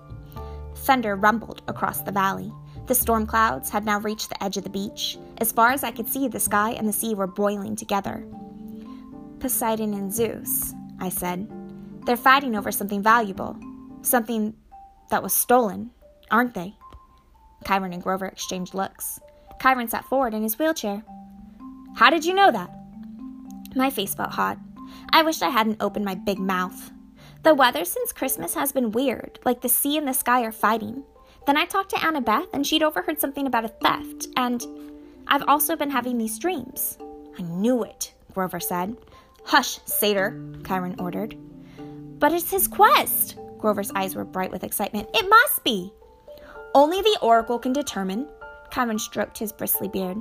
Thunder 0.75 1.15
rumbled 1.15 1.62
across 1.67 2.01
the 2.01 2.12
valley. 2.12 2.53
The 2.88 2.96
storm 2.96 3.27
clouds 3.27 3.69
had 3.69 3.86
now 3.86 4.00
reached 4.00 4.29
the 4.29 4.41
edge 4.41 4.58
of 4.58 4.63
the 4.63 4.69
beach. 4.69 5.17
As 5.39 5.51
far 5.51 5.72
as 5.72 5.84
I 5.84 5.91
could 5.91 6.08
see, 6.08 6.27
the 6.27 6.39
sky 6.39 6.72
and 6.72 6.88
the 6.88 6.93
sea 6.93 7.13
were 7.13 7.27
boiling 7.27 7.75
together. 7.75 8.25
Poseidon 9.39 9.93
and 9.93 10.12
Zeus, 10.13 10.74
I 11.00 11.10
said. 11.10 11.51
They're 12.05 12.17
fighting 12.17 12.55
over 12.55 12.72
something 12.72 13.03
valuable, 13.03 13.58
something 14.01 14.55
that 15.10 15.22
was 15.22 15.34
stolen, 15.34 15.91
aren't 16.31 16.53
they? 16.53 16.74
Chiron 17.67 17.93
and 17.93 18.01
Grover 18.01 18.25
exchanged 18.25 18.74
looks. 18.74 19.19
Chiron 19.62 19.89
sat 19.89 20.05
forward 20.05 20.34
in 20.34 20.43
his 20.43 20.58
wheelchair. 20.58 21.03
How 21.96 22.10
did 22.10 22.25
you 22.25 22.34
know 22.34 22.51
that? 22.51 22.72
My 23.75 23.89
face 23.89 24.15
felt 24.15 24.31
hot. 24.31 24.57
I 25.11 25.23
wished 25.23 25.43
I 25.43 25.49
hadn't 25.49 25.81
opened 25.81 26.05
my 26.05 26.15
big 26.15 26.39
mouth. 26.39 26.91
The 27.43 27.53
weather 27.53 27.85
since 27.85 28.11
Christmas 28.11 28.53
has 28.55 28.71
been 28.71 28.91
weird, 28.91 29.39
like 29.45 29.61
the 29.61 29.69
sea 29.69 29.97
and 29.97 30.07
the 30.07 30.13
sky 30.13 30.43
are 30.43 30.51
fighting. 30.51 31.03
Then 31.45 31.57
I 31.57 31.65
talked 31.65 31.91
to 31.91 31.95
Annabeth, 31.95 32.47
and 32.53 32.65
she'd 32.65 32.83
overheard 32.83 33.19
something 33.19 33.47
about 33.47 33.65
a 33.65 33.69
theft, 33.69 34.27
and 34.35 34.65
I've 35.27 35.47
also 35.47 35.75
been 35.75 35.89
having 35.89 36.17
these 36.17 36.38
dreams. 36.38 36.97
I 37.38 37.43
knew 37.43 37.83
it, 37.83 38.13
Grover 38.33 38.59
said. 38.59 38.97
Hush, 39.45 39.79
satyr, 39.85 40.39
Chiron 40.67 40.95
ordered. 40.99 41.38
But 42.19 42.33
it's 42.33 42.51
his 42.51 42.67
quest. 42.67 43.38
Grover's 43.57 43.91
eyes 43.91 44.15
were 44.15 44.25
bright 44.25 44.51
with 44.51 44.63
excitement. 44.63 45.09
It 45.13 45.29
must 45.29 45.63
be. 45.63 45.93
Only 46.75 47.01
the 47.01 47.17
oracle 47.21 47.57
can 47.57 47.73
determine. 47.73 48.27
Chiron 48.71 48.99
stroked 48.99 49.38
his 49.38 49.51
bristly 49.51 49.88
beard. 49.88 50.17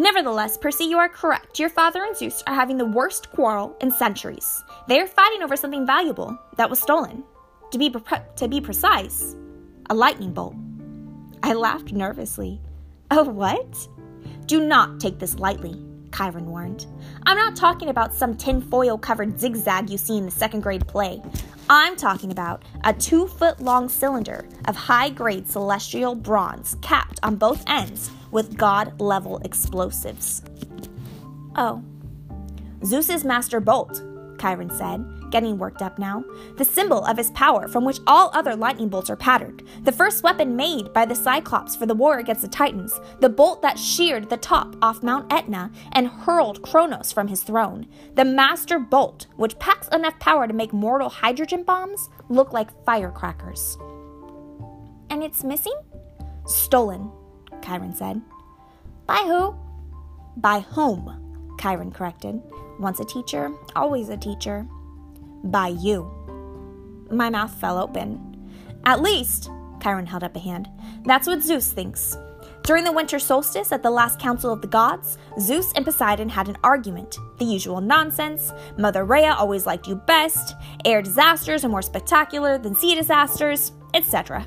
Nevertheless, 0.00 0.56
Percy, 0.56 0.84
you 0.84 0.96
are 0.96 1.10
correct. 1.10 1.58
Your 1.58 1.68
father 1.68 2.02
and 2.02 2.16
Zeus 2.16 2.42
are 2.46 2.54
having 2.54 2.78
the 2.78 2.86
worst 2.86 3.30
quarrel 3.32 3.76
in 3.82 3.90
centuries. 3.90 4.64
They 4.88 4.98
are 4.98 5.06
fighting 5.06 5.42
over 5.42 5.56
something 5.56 5.84
valuable 5.84 6.38
that 6.56 6.70
was 6.70 6.80
stolen. 6.80 7.22
To 7.70 7.76
be, 7.76 7.90
pre- 7.90 8.18
to 8.36 8.48
be 8.48 8.62
precise, 8.62 9.36
a 9.90 9.94
lightning 9.94 10.32
bolt. 10.32 10.56
I 11.42 11.52
laughed 11.52 11.92
nervously. 11.92 12.62
Oh, 13.10 13.24
what? 13.24 13.88
Do 14.46 14.66
not 14.66 15.00
take 15.00 15.18
this 15.18 15.38
lightly, 15.38 15.84
Chiron 16.16 16.46
warned. 16.46 16.86
I'm 17.26 17.36
not 17.36 17.54
talking 17.54 17.90
about 17.90 18.14
some 18.14 18.38
tinfoil 18.38 18.96
covered 18.96 19.38
zigzag 19.38 19.90
you 19.90 19.98
see 19.98 20.16
in 20.16 20.24
the 20.24 20.30
second 20.30 20.62
grade 20.62 20.88
play. 20.88 21.20
I'm 21.68 21.94
talking 21.94 22.32
about 22.32 22.64
a 22.84 22.94
two 22.94 23.26
foot 23.26 23.60
long 23.60 23.90
cylinder 23.90 24.48
of 24.66 24.76
high 24.76 25.10
grade 25.10 25.46
celestial 25.46 26.14
bronze 26.14 26.78
capped 26.80 27.20
on 27.22 27.36
both 27.36 27.62
ends 27.66 28.10
with 28.30 28.56
god 28.56 29.00
level 29.00 29.38
explosives. 29.44 30.42
Oh. 31.56 31.82
Zeus's 32.84 33.24
master 33.24 33.60
bolt, 33.60 34.02
Chiron 34.40 34.70
said, 34.70 35.04
getting 35.30 35.58
worked 35.58 35.82
up 35.82 35.98
now. 35.98 36.24
The 36.56 36.64
symbol 36.64 37.04
of 37.04 37.16
his 37.16 37.30
power 37.30 37.68
from 37.68 37.84
which 37.84 38.00
all 38.06 38.30
other 38.32 38.56
lightning 38.56 38.88
bolts 38.88 39.10
are 39.10 39.16
patterned. 39.16 39.62
The 39.82 39.92
first 39.92 40.22
weapon 40.22 40.56
made 40.56 40.92
by 40.92 41.06
the 41.06 41.14
Cyclops 41.14 41.76
for 41.76 41.86
the 41.86 41.94
war 41.94 42.18
against 42.18 42.42
the 42.42 42.48
Titans. 42.48 42.98
The 43.20 43.28
bolt 43.28 43.62
that 43.62 43.78
sheared 43.78 44.28
the 44.28 44.36
top 44.36 44.76
off 44.82 45.02
Mount 45.02 45.32
Etna 45.32 45.70
and 45.92 46.08
hurled 46.08 46.62
Kronos 46.62 47.12
from 47.12 47.28
his 47.28 47.42
throne. 47.42 47.86
The 48.14 48.24
master 48.24 48.78
bolt, 48.78 49.26
which 49.36 49.58
packs 49.58 49.88
enough 49.88 50.18
power 50.18 50.46
to 50.46 50.54
make 50.54 50.72
mortal 50.72 51.08
hydrogen 51.08 51.62
bombs 51.62 52.08
look 52.28 52.52
like 52.52 52.84
firecrackers. 52.84 53.78
And 55.10 55.22
it's 55.22 55.44
missing? 55.44 55.74
Stolen, 56.46 57.10
Chiron 57.64 57.94
said. 57.94 58.20
By 59.06 59.24
who? 59.26 59.56
By 60.36 60.60
whom? 60.60 61.56
Chiron 61.60 61.90
corrected. 61.90 62.40
Once 62.78 63.00
a 63.00 63.04
teacher, 63.04 63.52
always 63.76 64.08
a 64.08 64.16
teacher. 64.16 64.66
By 65.44 65.68
you. 65.68 66.10
My 67.10 67.28
mouth 67.28 67.52
fell 67.60 67.78
open. 67.78 68.30
At 68.84 69.02
least, 69.02 69.50
Chiron 69.82 70.06
held 70.06 70.24
up 70.24 70.36
a 70.36 70.38
hand, 70.38 70.68
that's 71.04 71.26
what 71.26 71.42
Zeus 71.42 71.72
thinks. 71.72 72.16
During 72.62 72.84
the 72.84 72.92
winter 72.92 73.18
solstice 73.18 73.72
at 73.72 73.82
the 73.82 73.90
last 73.90 74.20
council 74.20 74.52
of 74.52 74.60
the 74.60 74.68
gods, 74.68 75.18
Zeus 75.40 75.72
and 75.74 75.84
Poseidon 75.84 76.28
had 76.28 76.48
an 76.48 76.58
argument. 76.62 77.16
The 77.38 77.44
usual 77.44 77.80
nonsense 77.80 78.52
Mother 78.76 79.04
Rhea 79.04 79.32
always 79.32 79.66
liked 79.66 79.88
you 79.88 79.96
best, 79.96 80.54
air 80.84 81.02
disasters 81.02 81.64
are 81.64 81.68
more 81.68 81.82
spectacular 81.82 82.58
than 82.58 82.74
sea 82.74 82.94
disasters, 82.94 83.72
etc. 83.94 84.46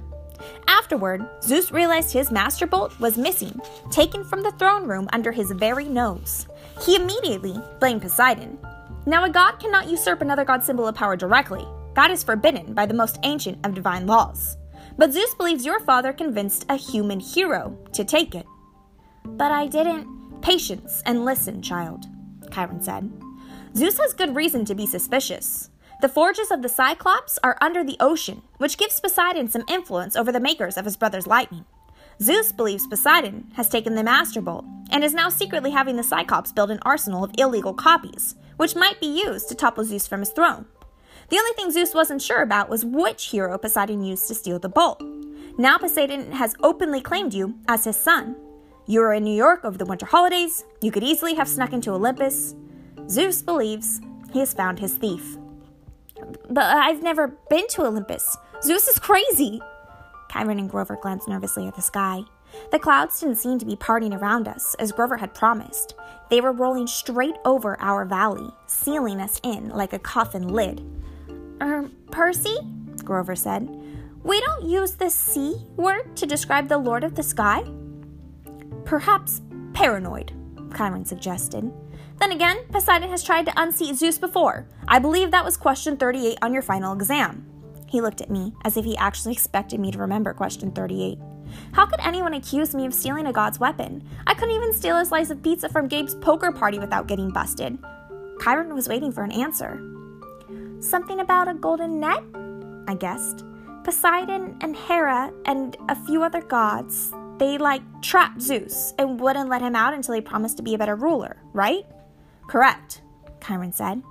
Afterward, 0.67 1.27
Zeus 1.41 1.71
realized 1.71 2.11
his 2.11 2.31
master 2.31 2.67
bolt 2.67 2.99
was 2.99 3.17
missing, 3.17 3.59
taken 3.91 4.23
from 4.23 4.43
the 4.43 4.51
throne 4.53 4.87
room 4.87 5.07
under 5.13 5.31
his 5.31 5.51
very 5.51 5.85
nose. 5.85 6.47
He 6.81 6.95
immediately 6.95 7.55
blamed 7.79 8.01
Poseidon. 8.01 8.57
Now, 9.05 9.25
a 9.25 9.29
god 9.29 9.59
cannot 9.59 9.89
usurp 9.89 10.21
another 10.21 10.45
god's 10.45 10.65
symbol 10.65 10.87
of 10.87 10.95
power 10.95 11.15
directly. 11.15 11.65
That 11.95 12.11
is 12.11 12.23
forbidden 12.23 12.73
by 12.73 12.85
the 12.85 12.93
most 12.93 13.19
ancient 13.23 13.65
of 13.65 13.73
divine 13.73 14.07
laws. 14.07 14.57
But 14.97 15.11
Zeus 15.11 15.33
believes 15.35 15.65
your 15.65 15.79
father 15.79 16.13
convinced 16.13 16.65
a 16.69 16.75
human 16.75 17.19
hero 17.19 17.77
to 17.93 18.03
take 18.03 18.35
it. 18.35 18.45
But 19.25 19.51
I 19.51 19.67
didn't. 19.67 20.41
Patience 20.41 21.01
and 21.05 21.25
listen, 21.25 21.61
child, 21.61 22.05
Chiron 22.51 22.81
said. 22.81 23.11
Zeus 23.75 23.97
has 23.97 24.13
good 24.13 24.35
reason 24.35 24.65
to 24.65 24.75
be 24.75 24.85
suspicious. 24.85 25.69
The 26.03 26.09
forges 26.09 26.51
of 26.51 26.61
the 26.61 26.67
Cyclops 26.67 27.39
are 27.45 27.57
under 27.61 27.81
the 27.81 27.95
ocean, 28.01 28.41
which 28.57 28.77
gives 28.77 28.99
Poseidon 28.99 29.47
some 29.47 29.63
influence 29.69 30.17
over 30.17 30.33
the 30.33 30.39
makers 30.41 30.75
of 30.75 30.83
his 30.83 30.97
brother's 30.97 31.27
lightning. 31.27 31.63
Zeus 32.21 32.51
believes 32.51 32.85
Poseidon 32.85 33.53
has 33.55 33.69
taken 33.69 33.95
the 33.95 34.03
Master 34.03 34.41
Bolt 34.41 34.65
and 34.91 35.01
is 35.01 35.13
now 35.13 35.29
secretly 35.29 35.71
having 35.71 35.95
the 35.95 36.03
Cyclops 36.03 36.51
build 36.51 36.71
an 36.71 36.79
arsenal 36.81 37.23
of 37.23 37.31
illegal 37.37 37.73
copies, 37.73 38.35
which 38.57 38.75
might 38.75 38.99
be 38.99 39.07
used 39.07 39.47
to 39.47 39.55
topple 39.55 39.85
Zeus 39.85 40.05
from 40.05 40.19
his 40.19 40.31
throne. 40.31 40.65
The 41.29 41.37
only 41.37 41.53
thing 41.53 41.71
Zeus 41.71 41.93
wasn't 41.93 42.21
sure 42.21 42.41
about 42.41 42.67
was 42.67 42.83
which 42.83 43.27
hero 43.27 43.57
Poseidon 43.57 44.03
used 44.03 44.27
to 44.27 44.35
steal 44.35 44.59
the 44.59 44.67
bolt. 44.67 45.01
Now 45.57 45.77
Poseidon 45.77 46.33
has 46.33 46.53
openly 46.61 46.99
claimed 46.99 47.33
you 47.33 47.55
as 47.69 47.85
his 47.85 47.95
son. 47.95 48.35
You 48.87 48.99
were 48.99 49.13
in 49.13 49.23
New 49.23 49.37
York 49.37 49.63
over 49.63 49.77
the 49.77 49.85
winter 49.85 50.05
holidays. 50.05 50.65
You 50.81 50.91
could 50.91 51.03
easily 51.05 51.35
have 51.35 51.47
snuck 51.47 51.71
into 51.71 51.91
Olympus. 51.91 52.55
Zeus 53.07 53.41
believes 53.41 54.01
he 54.33 54.39
has 54.39 54.53
found 54.53 54.79
his 54.79 54.97
thief. 54.97 55.37
But 56.49 56.65
I've 56.65 57.03
never 57.03 57.39
been 57.49 57.67
to 57.69 57.83
Olympus. 57.83 58.37
Zeus 58.61 58.87
is 58.87 58.99
crazy. 58.99 59.61
Chiron 60.31 60.59
and 60.59 60.69
Grover 60.69 60.97
glanced 61.01 61.27
nervously 61.27 61.67
at 61.67 61.75
the 61.75 61.81
sky. 61.81 62.23
The 62.71 62.79
clouds 62.79 63.19
didn't 63.19 63.37
seem 63.37 63.59
to 63.59 63.65
be 63.65 63.75
parting 63.75 64.13
around 64.13 64.47
us, 64.47 64.75
as 64.75 64.91
Grover 64.91 65.17
had 65.17 65.33
promised. 65.33 65.95
They 66.29 66.41
were 66.41 66.51
rolling 66.51 66.87
straight 66.87 67.35
over 67.45 67.79
our 67.79 68.05
valley, 68.05 68.49
sealing 68.67 69.19
us 69.19 69.39
in 69.43 69.69
like 69.69 69.93
a 69.93 69.99
coffin 69.99 70.47
lid. 70.47 70.83
Er, 71.61 71.89
Percy? 72.11 72.57
Grover 73.03 73.35
said. 73.35 73.69
We 74.23 74.39
don't 74.41 74.65
use 74.65 74.93
the 74.95 75.09
C 75.09 75.55
word 75.75 76.15
to 76.15 76.25
describe 76.25 76.69
the 76.69 76.77
Lord 76.77 77.03
of 77.03 77.15
the 77.15 77.23
Sky? 77.23 77.63
Perhaps 78.85 79.41
paranoid, 79.73 80.31
Chiron 80.75 81.05
suggested. 81.05 81.71
Then 82.23 82.31
again, 82.31 82.59
Poseidon 82.71 83.09
has 83.09 83.21
tried 83.21 83.47
to 83.47 83.61
unseat 83.61 83.97
Zeus 83.97 84.17
before. 84.17 84.65
I 84.87 84.97
believe 84.97 85.31
that 85.31 85.43
was 85.43 85.57
question 85.57 85.97
38 85.97 86.37
on 86.41 86.53
your 86.53 86.61
final 86.61 86.93
exam. 86.93 87.45
He 87.89 87.99
looked 87.99 88.21
at 88.21 88.29
me 88.29 88.53
as 88.63 88.77
if 88.77 88.85
he 88.85 88.95
actually 88.95 89.33
expected 89.33 89.81
me 89.81 89.91
to 89.91 89.97
remember 89.97 90.33
question 90.33 90.71
38. 90.71 91.19
How 91.73 91.85
could 91.85 91.99
anyone 91.99 92.33
accuse 92.33 92.73
me 92.73 92.85
of 92.85 92.93
stealing 92.93 93.25
a 93.25 93.33
god's 93.33 93.59
weapon? 93.59 94.07
I 94.25 94.35
couldn't 94.35 94.55
even 94.55 94.71
steal 94.71 94.95
a 94.95 95.05
slice 95.05 95.31
of 95.31 95.43
pizza 95.43 95.67
from 95.67 95.89
Gabe's 95.89 96.15
poker 96.15 96.53
party 96.53 96.79
without 96.79 97.07
getting 97.07 97.29
busted. 97.29 97.77
Chiron 98.41 98.73
was 98.73 98.87
waiting 98.87 99.11
for 99.11 99.25
an 99.25 99.33
answer. 99.33 99.83
Something 100.79 101.19
about 101.19 101.49
a 101.49 101.53
golden 101.55 101.99
net? 101.99 102.23
I 102.87 102.95
guessed. 102.95 103.43
Poseidon 103.83 104.55
and 104.61 104.77
Hera 104.77 105.33
and 105.45 105.75
a 105.89 106.05
few 106.05 106.23
other 106.23 106.41
gods, 106.41 107.11
they 107.37 107.57
like 107.57 107.81
trapped 108.01 108.41
Zeus 108.41 108.93
and 108.97 109.19
wouldn't 109.19 109.49
let 109.49 109.61
him 109.61 109.75
out 109.75 109.93
until 109.93 110.15
he 110.15 110.21
promised 110.21 110.55
to 110.55 110.63
be 110.63 110.73
a 110.73 110.77
better 110.77 110.95
ruler, 110.95 111.35
right? 111.51 111.85
Correct, 112.47 113.01
Chiron 113.45 113.71
said. 113.71 114.01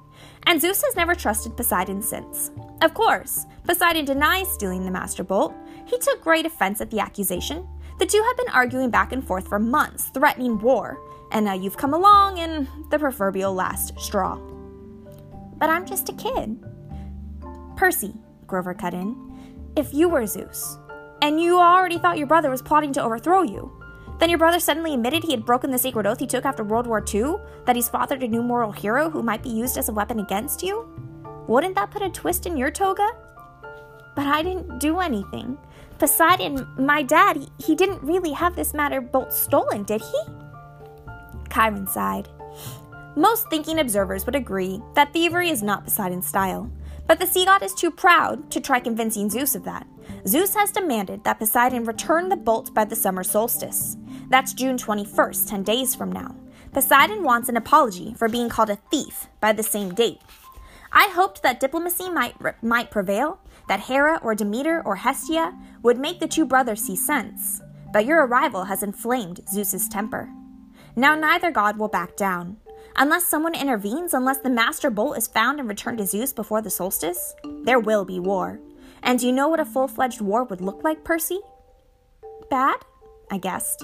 And 0.45 0.61
Zeus 0.61 0.83
has 0.83 0.97
never 0.97 1.15
trusted 1.15 1.57
Poseidon 1.57 2.03
since. 2.03 2.51
Of 2.83 2.95
course, 2.95 3.47
Poseidon 3.65 4.05
denies 4.05 4.49
stealing 4.51 4.85
the 4.85 4.91
Master 4.91 5.25
Bolt. 5.25 5.55
He 5.87 5.99
took 5.99 6.21
great 6.21 6.47
offense 6.47 6.81
at 6.81 6.91
the 6.91 7.01
accusation. 7.01 7.67
The 7.99 8.07
two 8.07 8.23
have 8.23 8.37
been 8.37 8.55
arguing 8.55 8.91
back 8.91 9.13
and 9.13 9.25
forth 9.25 9.49
for 9.49 9.59
months, 9.59 10.11
threatening 10.15 10.59
war, 10.59 10.99
and 11.31 11.45
now 11.45 11.55
you've 11.55 11.77
come 11.77 11.95
along 11.95 12.39
and 12.41 12.67
the 12.91 12.99
proverbial 12.99 13.55
last 13.55 13.99
straw. 13.99 14.37
But 15.59 15.71
I'm 15.71 15.87
just 15.87 16.09
a 16.09 16.15
kid. 16.15 16.59
Percy, 17.77 18.15
Grover 18.47 18.75
cut 18.75 18.95
in, 18.95 19.17
if 19.77 19.95
you 19.95 20.09
were 20.09 20.27
Zeus, 20.27 20.77
and 21.23 21.41
you 21.41 21.59
already 21.59 21.99
thought 21.99 22.19
your 22.19 22.27
brother 22.27 22.51
was 22.51 22.63
plotting 22.63 22.93
to 22.95 23.03
overthrow 23.03 23.43
you, 23.43 23.73
then 24.23 24.31
your 24.31 24.39
brother 24.39 24.61
suddenly 24.61 24.95
admitted 24.95 25.25
he 25.25 25.33
had 25.33 25.45
broken 25.45 25.73
the 25.73 25.79
sacred 25.79 26.07
oath 26.07 26.21
he 26.21 26.29
took 26.29 26.45
after 26.45 26.63
World 26.63 26.87
War 26.87 27.05
II, 27.13 27.35
that 27.67 27.75
he's 27.75 27.89
fathered 27.89 28.23
a 28.23 28.29
new 28.29 28.41
moral 28.41 28.71
hero 28.71 29.11
who 29.11 29.21
might 29.21 29.43
be 29.43 29.49
used 29.49 29.77
as 29.77 29.89
a 29.89 29.93
weapon 29.93 30.21
against 30.21 30.63
you? 30.63 30.89
Wouldn't 31.49 31.75
that 31.75 31.91
put 31.91 32.03
a 32.03 32.09
twist 32.09 32.47
in 32.47 32.57
your 32.57 32.71
toga? 32.71 33.11
But 34.15 34.29
I 34.29 34.45
didn't 34.45 34.79
do 34.79 35.01
anything. 35.01 35.59
Poseidon, 35.99 36.69
my 36.79 37.03
dad, 37.03 37.37
he, 37.37 37.49
he 37.59 37.75
didn't 37.75 38.01
really 38.05 38.31
have 38.31 38.55
this 38.55 38.73
master 38.73 39.01
bolt 39.01 39.33
stolen, 39.33 39.83
did 39.83 40.03
he? 40.03 40.21
Chiron 41.53 41.89
sighed. 41.89 42.29
Most 43.17 43.51
thinking 43.51 43.81
observers 43.81 44.25
would 44.25 44.37
agree 44.37 44.81
that 44.95 45.13
thievery 45.13 45.51
is 45.51 45.65
not 45.65 45.83
Poseidon's 45.83 46.29
style, 46.29 46.71
but 47.09 47.19
the 47.19 47.27
sea 47.27 47.45
god 47.45 47.65
is 47.65 47.75
too 47.75 47.91
proud 47.91 48.53
to 48.53 48.61
try 48.61 48.79
convincing 48.79 49.29
Zeus 49.29 49.57
of 49.57 49.65
that. 49.65 49.85
Zeus 50.29 50.55
has 50.55 50.71
demanded 50.71 51.25
that 51.25 51.41
Poseidon 51.41 51.85
return 51.85 52.29
the 52.29 52.37
bolt 52.37 52.73
by 52.73 52.85
the 52.85 52.95
summer 52.95 53.25
solstice. 53.25 53.97
That's 54.33 54.55
June 54.55 54.79
21st, 54.79 55.47
10 55.47 55.63
days 55.63 55.95
from 55.95 56.11
now. 56.11 56.35
Poseidon 56.73 57.23
wants 57.23 57.51
an 57.51 57.59
apology 57.59 58.15
for 58.15 58.31
being 58.31 58.49
called 58.49 58.71
a 58.71 58.77
thief 58.91 59.27
by 59.43 59.53
the 59.53 59.63
same 59.63 59.93
date. 59.93 60.23
I 60.91 61.09
hoped 61.09 61.43
that 61.43 61.61
diplomacy 61.61 62.09
might, 62.09 62.35
might 62.63 62.91
prevail, 62.91 63.41
that 63.69 63.81
Hera 63.81 64.19
or 64.23 64.35
Demeter 64.35 64.81
or 64.87 64.97
Hestia 64.97 65.53
would 65.83 65.99
make 65.99 66.19
the 66.19 66.27
two 66.27 66.47
brothers 66.47 66.81
see 66.81 66.97
sense, 66.97 67.61
but 67.93 68.07
your 68.07 68.25
arrival 68.25 68.65
has 68.65 68.83
inflamed 68.83 69.43
Zeus's 69.51 69.87
temper. 69.87 70.31
Now 70.97 71.15
neither 71.15 71.51
god 71.51 71.77
will 71.77 71.89
back 71.89 72.17
down. 72.17 72.57
Unless 72.97 73.27
someone 73.27 73.55
intervenes, 73.55 74.15
unless 74.15 74.39
the 74.39 74.49
master 74.49 74.89
bolt 74.89 75.19
is 75.19 75.29
found 75.29 75.61
and 75.61 75.69
returned 75.69 75.99
to 75.99 76.07
Zeus 76.07 76.33
before 76.33 76.63
the 76.63 76.71
solstice, 76.71 77.35
there 77.65 77.79
will 77.79 78.07
be 78.07 78.19
war. 78.19 78.61
And 79.03 79.19
do 79.19 79.27
you 79.27 79.33
know 79.33 79.49
what 79.49 79.61
a 79.61 79.67
full 79.67 79.89
fledged 79.89 80.23
war 80.23 80.43
would 80.45 80.63
look 80.63 80.83
like, 80.83 81.05
Percy? 81.05 81.41
Bad? 82.49 82.79
I 83.33 83.39
guessed. 83.39 83.83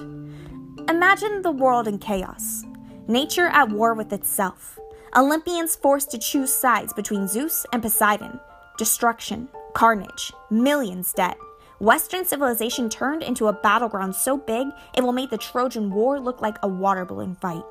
Imagine 0.87 1.41
the 1.41 1.51
world 1.51 1.87
in 1.87 1.97
chaos, 1.97 2.63
nature 3.07 3.47
at 3.47 3.69
war 3.69 3.95
with 3.95 4.13
itself, 4.13 4.79
Olympians 5.15 5.75
forced 5.75 6.11
to 6.11 6.19
choose 6.19 6.53
sides 6.53 6.93
between 6.93 7.27
Zeus 7.27 7.65
and 7.73 7.81
Poseidon, 7.81 8.39
destruction, 8.77 9.49
carnage, 9.73 10.31
millions 10.51 11.13
dead. 11.13 11.35
Western 11.79 12.25
civilization 12.25 12.89
turned 12.89 13.23
into 13.23 13.47
a 13.47 13.53
battleground 13.53 14.13
so 14.13 14.37
big 14.37 14.67
it 14.95 15.01
will 15.01 15.13
make 15.13 15.31
the 15.31 15.37
Trojan 15.37 15.89
War 15.89 16.19
look 16.19 16.41
like 16.41 16.57
a 16.61 16.67
water 16.67 17.05
balloon 17.05 17.35
fight. 17.35 17.63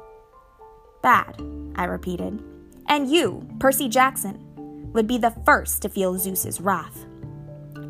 Bad, 1.01 1.41
I 1.77 1.85
repeated. 1.85 2.43
And 2.89 3.09
you, 3.09 3.47
Percy 3.61 3.89
Jackson, 3.89 4.91
would 4.93 5.07
be 5.07 5.19
the 5.19 5.35
first 5.47 5.83
to 5.83 5.89
feel 5.89 6.19
Zeus's 6.19 6.61
wrath. 6.61 7.05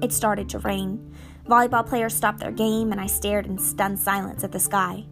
It 0.03 0.13
started 0.13 0.51
to 0.51 0.59
rain. 0.59 1.15
Volleyball 1.49 1.87
players 1.87 2.15
stopped 2.15 2.41
their 2.41 2.53
game, 2.53 2.93
and 2.93 3.01
I 3.01 3.07
stared 3.07 3.47
in 3.47 3.59
stunned 3.59 3.99
silence 3.99 4.45
at 4.45 4.53
the 4.53 4.61
sky. 4.61 5.07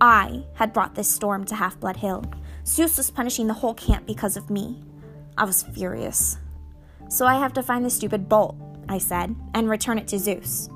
I 0.00 0.44
had 0.54 0.74
brought 0.74 0.94
this 0.94 1.10
storm 1.10 1.44
to 1.46 1.54
Half 1.54 1.80
Blood 1.80 1.96
Hill. 1.96 2.24
Zeus 2.66 2.98
was 2.98 3.10
punishing 3.10 3.46
the 3.46 3.54
whole 3.54 3.74
camp 3.74 4.06
because 4.06 4.36
of 4.36 4.50
me. 4.50 4.82
I 5.38 5.44
was 5.44 5.62
furious. 5.62 6.36
So 7.08 7.24
I 7.24 7.38
have 7.38 7.54
to 7.54 7.62
find 7.62 7.84
the 7.84 7.90
stupid 7.90 8.28
bolt, 8.28 8.56
I 8.88 8.98
said, 8.98 9.34
and 9.54 9.68
return 9.68 9.98
it 9.98 10.06
to 10.08 10.18
Zeus. 10.18 10.68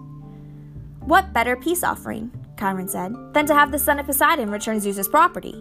What 1.01 1.35
better 1.35 1.57
peace 1.57 1.85
offering, 1.85 2.33
Chiron 2.59 2.89
said, 2.89 3.13
than 3.35 3.45
to 3.47 3.55
have 3.55 3.71
the 3.71 3.79
son 3.79 3.99
of 3.99 4.07
Poseidon 4.07 4.51
return 4.51 4.81
Zeus's 4.81 5.09
property? 5.09 5.55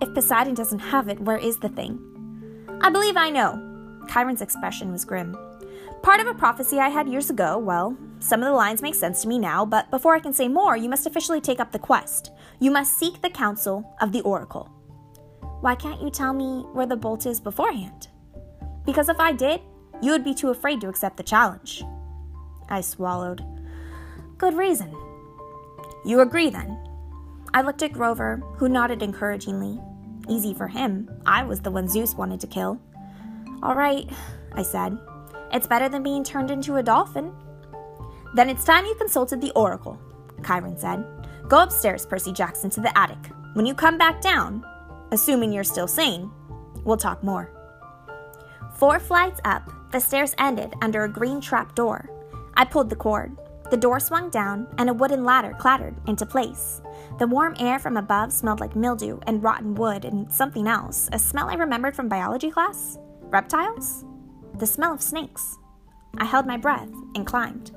If 0.00 0.12
Poseidon 0.12 0.54
doesn't 0.54 0.80
have 0.80 1.08
it, 1.08 1.20
where 1.20 1.38
is 1.38 1.58
the 1.58 1.68
thing? 1.68 2.00
I 2.80 2.90
believe 2.90 3.16
I 3.16 3.30
know. 3.30 4.00
Chiron's 4.08 4.42
expression 4.42 4.90
was 4.90 5.04
grim. 5.04 5.36
Part 6.02 6.20
of 6.20 6.26
a 6.26 6.34
prophecy 6.34 6.80
I 6.80 6.88
had 6.88 7.08
years 7.08 7.30
ago, 7.30 7.58
well, 7.58 7.96
some 8.22 8.40
of 8.40 8.46
the 8.46 8.54
lines 8.54 8.82
make 8.82 8.94
sense 8.94 9.22
to 9.22 9.28
me 9.28 9.38
now, 9.38 9.66
but 9.66 9.90
before 9.90 10.14
I 10.14 10.20
can 10.20 10.32
say 10.32 10.48
more, 10.48 10.76
you 10.76 10.88
must 10.88 11.06
officially 11.06 11.40
take 11.40 11.58
up 11.58 11.72
the 11.72 11.78
quest. 11.78 12.30
You 12.60 12.70
must 12.70 12.98
seek 12.98 13.20
the 13.20 13.30
counsel 13.30 13.94
of 14.00 14.12
the 14.12 14.20
oracle. 14.20 14.70
Why 15.60 15.74
can't 15.74 16.00
you 16.00 16.10
tell 16.10 16.32
me 16.32 16.64
where 16.72 16.86
the 16.86 16.96
bolt 16.96 17.26
is 17.26 17.40
beforehand? 17.40 18.08
Because 18.86 19.08
if 19.08 19.18
I 19.18 19.32
did, 19.32 19.60
you 20.00 20.12
would 20.12 20.24
be 20.24 20.34
too 20.34 20.50
afraid 20.50 20.80
to 20.80 20.88
accept 20.88 21.16
the 21.16 21.22
challenge. 21.22 21.84
I 22.68 22.80
swallowed. 22.80 23.44
Good 24.38 24.54
reason. 24.54 24.92
You 26.04 26.20
agree 26.20 26.50
then? 26.50 26.78
I 27.54 27.62
looked 27.62 27.82
at 27.82 27.92
Grover, 27.92 28.42
who 28.56 28.68
nodded 28.68 29.02
encouragingly. 29.02 29.80
Easy 30.28 30.54
for 30.54 30.68
him. 30.68 31.10
I 31.26 31.42
was 31.44 31.60
the 31.60 31.70
one 31.70 31.86
Zeus 31.88 32.14
wanted 32.14 32.40
to 32.40 32.46
kill. 32.46 32.80
All 33.62 33.74
right, 33.74 34.08
I 34.52 34.62
said. 34.62 34.98
It's 35.52 35.66
better 35.66 35.88
than 35.88 36.02
being 36.02 36.24
turned 36.24 36.50
into 36.50 36.76
a 36.76 36.82
dolphin. 36.82 37.32
Then 38.34 38.48
it's 38.48 38.64
time 38.64 38.86
you 38.86 38.94
consulted 38.94 39.40
the 39.40 39.52
oracle, 39.52 40.00
Chiron 40.44 40.78
said. 40.78 41.04
Go 41.48 41.62
upstairs, 41.62 42.06
Percy 42.06 42.32
Jackson, 42.32 42.70
to 42.70 42.80
the 42.80 42.96
attic. 42.98 43.30
When 43.54 43.66
you 43.66 43.74
come 43.74 43.98
back 43.98 44.22
down, 44.22 44.64
assuming 45.10 45.52
you're 45.52 45.64
still 45.64 45.86
sane, 45.86 46.30
we'll 46.84 46.96
talk 46.96 47.22
more. 47.22 47.50
Four 48.76 48.98
flights 48.98 49.40
up, 49.44 49.70
the 49.92 50.00
stairs 50.00 50.34
ended 50.38 50.74
under 50.80 51.04
a 51.04 51.12
green 51.12 51.40
trap 51.40 51.74
door. 51.74 52.08
I 52.54 52.64
pulled 52.64 52.88
the 52.88 52.96
cord. 52.96 53.36
The 53.70 53.76
door 53.76 54.00
swung 54.00 54.30
down, 54.30 54.66
and 54.78 54.88
a 54.88 54.94
wooden 54.94 55.24
ladder 55.24 55.54
clattered 55.58 55.96
into 56.06 56.26
place. 56.26 56.80
The 57.18 57.26
warm 57.26 57.54
air 57.58 57.78
from 57.78 57.96
above 57.96 58.32
smelled 58.32 58.60
like 58.60 58.76
mildew 58.76 59.18
and 59.26 59.42
rotten 59.42 59.74
wood 59.74 60.04
and 60.04 60.30
something 60.32 60.66
else, 60.66 61.08
a 61.12 61.18
smell 61.18 61.48
I 61.48 61.54
remembered 61.54 61.94
from 61.94 62.08
biology 62.08 62.50
class. 62.50 62.98
Reptiles? 63.22 64.04
The 64.58 64.66
smell 64.66 64.92
of 64.94 65.02
snakes. 65.02 65.58
I 66.18 66.24
held 66.24 66.46
my 66.46 66.56
breath 66.56 66.90
and 67.14 67.26
climbed. 67.26 67.72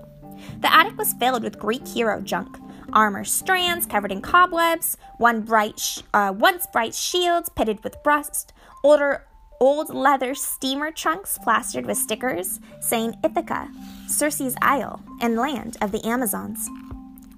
The 0.62 0.74
attic 0.74 0.98
was 0.98 1.14
filled 1.14 1.44
with 1.44 1.60
Greek 1.60 1.88
hero 1.88 2.22
junk 2.22 2.58
armor 2.94 3.24
strands 3.24 3.86
covered 3.86 4.12
in 4.12 4.22
cobwebs, 4.22 4.98
one 5.18 5.42
bright 5.42 5.80
sh- 5.80 6.00
uh, 6.14 6.34
once 6.36 6.68
bright 6.72 6.96
shields 6.96 7.50
pitted 7.50 7.84
with 7.84 7.98
rust, 8.06 8.54
older 8.84 9.28
old 9.60 9.94
leather 9.94 10.36
steamer 10.36 10.92
trunks 10.92 11.38
plastered 11.38 11.86
with 11.86 11.98
stickers 11.98 12.60
saying 12.82 13.16
Ithaca, 13.24 13.70
Circe's 14.08 14.56
Isle, 14.62 15.02
and 15.22 15.36
land 15.36 15.78
of 15.82 15.92
the 15.92 16.06
Amazons. 16.06 16.70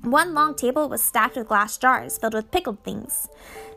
One 0.02 0.34
long 0.34 0.56
table 0.56 0.90
was 0.90 1.02
stacked 1.02 1.36
with 1.36 1.48
glass 1.48 1.78
jars 1.78 2.18
filled 2.18 2.34
with 2.34 2.52
pickled 2.52 2.84
things 2.84 3.28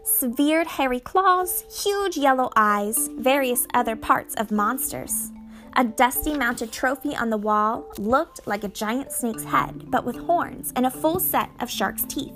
severed 0.02 0.66
hairy 0.66 1.00
claws, 1.00 1.64
huge 1.85 2.16
yellow 2.16 2.50
eyes, 2.56 3.09
various 3.18 3.66
other 3.74 3.96
parts 3.96 4.35
of 4.37 4.50
monsters. 4.50 5.30
A 5.76 5.85
dusty 5.85 6.35
mounted 6.35 6.72
trophy 6.72 7.14
on 7.14 7.30
the 7.30 7.37
wall 7.37 7.87
looked 7.96 8.46
like 8.46 8.64
a 8.64 8.68
giant 8.68 9.12
snake's 9.12 9.44
head, 9.44 9.90
but 9.90 10.04
with 10.04 10.16
horns 10.16 10.72
and 10.74 10.85
a 10.85 10.90
full 10.90 11.20
set 11.20 11.50
of 11.61 11.70
shark's 11.70 12.04
teeth. 12.04 12.35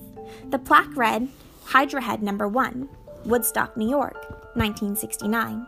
The 0.51 0.59
plaque 0.59 0.97
read 0.97 1.29
Hydra 1.65 2.03
Head 2.03 2.23
Number 2.23 2.47
1, 2.47 2.89
Woodstock, 3.25 3.77
New 3.77 3.89
York, 3.89 4.15
1969. 4.55 5.67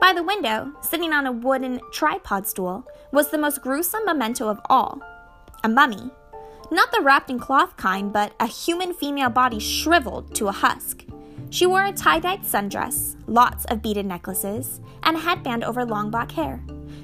By 0.00 0.12
the 0.12 0.22
window, 0.22 0.72
sitting 0.82 1.12
on 1.12 1.26
a 1.26 1.32
wooden 1.32 1.80
tripod 1.92 2.46
stool, 2.46 2.86
was 3.10 3.30
the 3.30 3.38
most 3.38 3.62
gruesome 3.62 4.04
memento 4.04 4.48
of 4.48 4.60
all 4.68 5.00
a 5.64 5.68
mummy. 5.68 6.10
Not 6.70 6.92
the 6.92 7.00
wrapped 7.00 7.30
in 7.30 7.38
cloth 7.38 7.76
kind, 7.76 8.12
but 8.12 8.34
a 8.38 8.46
human 8.46 8.92
female 8.92 9.30
body 9.30 9.58
shriveled 9.58 10.34
to 10.34 10.48
a 10.48 10.52
husk. 10.52 11.05
She 11.50 11.66
wore 11.66 11.84
a 11.84 11.92
tie 11.92 12.18
dyed 12.18 12.42
sundress, 12.42 13.16
lots 13.26 13.64
of 13.66 13.82
beaded 13.82 14.06
necklaces, 14.06 14.80
and 15.02 15.16
a 15.16 15.20
headband 15.20 15.64
over 15.64 15.84
long 15.84 16.10
black 16.10 16.32
hair. 16.32 16.62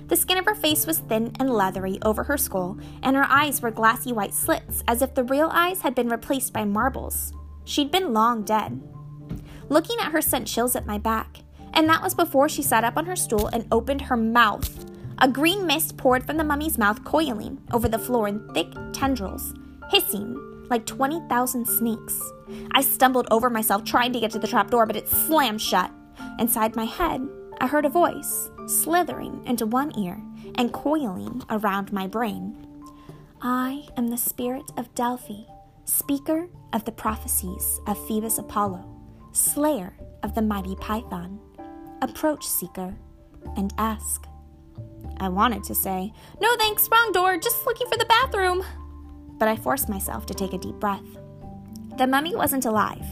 The 0.09 0.17
skin 0.17 0.39
of 0.39 0.45
her 0.45 0.55
face 0.55 0.87
was 0.87 0.99
thin 0.99 1.33
and 1.39 1.51
leathery 1.51 1.99
over 2.03 2.25
her 2.25 2.37
skull, 2.37 2.79
and 3.03 3.17
her 3.17 3.27
eyes 3.29 3.63
were 3.63 3.71
glassy 3.71 4.13
white 4.13 4.35
slits, 4.35 4.83
as 4.87 5.01
if 5.01 5.15
the 5.15 5.25
real 5.25 5.49
eyes 5.53 5.83
had 5.83 5.95
been 5.95 6.09
replaced 6.09 6.53
by 6.53 6.65
marbles. 6.65 7.33
She'd 7.65 7.91
been 7.91 8.13
long 8.13 8.43
dead. 8.43 8.83
Looking 9.69 9.97
at 10.01 10.13
her 10.13 10.21
sent 10.21 10.47
chills 10.47 10.77
at 10.77 10.87
my 10.87 10.99
back 10.99 11.43
and 11.75 11.89
that 11.89 12.03
was 12.03 12.15
before 12.15 12.49
she 12.49 12.63
sat 12.63 12.85
up 12.85 12.97
on 12.97 13.07
her 13.07 13.17
stool 13.17 13.49
and 13.49 13.67
opened 13.73 14.03
her 14.03 14.17
mouth. 14.17 14.85
A 15.19 15.29
green 15.29 15.67
mist 15.67 15.97
poured 15.97 16.27
from 16.27 16.37
the 16.37 16.45
mummy's 16.45 16.79
mouth, 16.79 17.05
coiling 17.05 17.59
over 17.73 17.89
the 17.89 17.99
floor 17.99 18.29
in 18.29 18.47
thick 18.53 18.73
tendrils, 18.93 19.55
hissing 19.91 20.52
like 20.73 20.87
20,000 20.87 21.67
snakes. 21.67 22.19
I 22.71 22.81
stumbled 22.81 23.29
over 23.31 23.51
myself 23.51 23.85
trying 23.85 24.11
to 24.15 24.21
get 24.21 24.31
to 24.31 24.39
the 24.39 24.49
trapdoor, 24.49 24.87
but 24.87 24.97
it 24.97 25.07
slammed 25.07 25.61
shut. 25.61 25.91
Inside 26.39 26.75
my 26.75 26.87
head, 26.87 27.21
I 27.61 27.67
heard 27.67 27.85
a 27.85 27.91
voice 27.91 28.51
slithering 28.67 29.43
into 29.45 29.67
one 29.67 29.93
ear 29.99 30.19
and 30.55 30.73
coiling 30.73 31.43
around 31.51 31.93
my 31.93 32.07
brain. 32.07 32.67
I 33.43 33.87
am 33.99 34.09
the 34.09 34.17
spirit 34.17 34.65
of 34.79 34.95
Delphi, 34.95 35.43
speaker 35.85 36.49
of 36.73 36.87
the 36.87 36.93
prophecies 36.93 37.79
of 37.87 38.07
Phoebus 38.09 38.39
Apollo, 38.39 38.83
slayer 39.33 39.93
of 40.23 40.35
the 40.35 40.41
mighty 40.41 40.75
Python. 40.77 41.39
Approach, 42.01 42.47
seeker, 42.47 42.97
and 43.59 43.75
ask. 43.77 44.25
I 45.21 45.29
wanted 45.29 45.65
to 45.65 45.75
say, 45.75 46.15
No 46.41 46.57
thanks, 46.57 46.89
wrong 46.91 47.13
door, 47.13 47.37
just 47.37 47.67
looking 47.67 47.89
for 47.89 47.99
the 47.99 48.07
bathroom. 48.07 48.65
But 49.43 49.49
I 49.49 49.57
forced 49.57 49.89
myself 49.89 50.25
to 50.27 50.35
take 50.35 50.53
a 50.53 50.59
deep 50.59 50.77
breath. 50.77 51.19
The 51.99 52.07
mummy 52.07 52.37
wasn't 52.37 52.65
alive. 52.65 53.05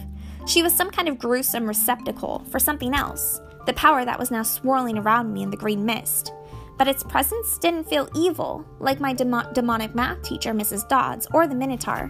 She 0.46 0.62
was 0.62 0.72
some 0.72 0.92
kind 0.92 1.08
of 1.08 1.18
gruesome 1.18 1.66
receptacle 1.66 2.44
for 2.52 2.60
something 2.60 2.94
else, 2.94 3.40
the 3.66 3.72
power 3.72 4.04
that 4.04 4.16
was 4.16 4.30
now 4.30 4.44
swirling 4.44 4.96
around 4.96 5.32
me 5.32 5.42
in 5.42 5.50
the 5.50 5.56
green 5.56 5.84
mist. 5.84 6.32
But 6.78 6.86
its 6.86 7.02
presence 7.02 7.58
didn't 7.58 7.88
feel 7.88 8.08
evil, 8.14 8.64
like 8.78 9.00
my 9.00 9.12
demonic 9.12 9.92
math 9.96 10.22
teacher, 10.22 10.52
Mrs. 10.52 10.88
Dodds, 10.88 11.26
or 11.34 11.48
the 11.48 11.56
Minotaur. 11.56 12.08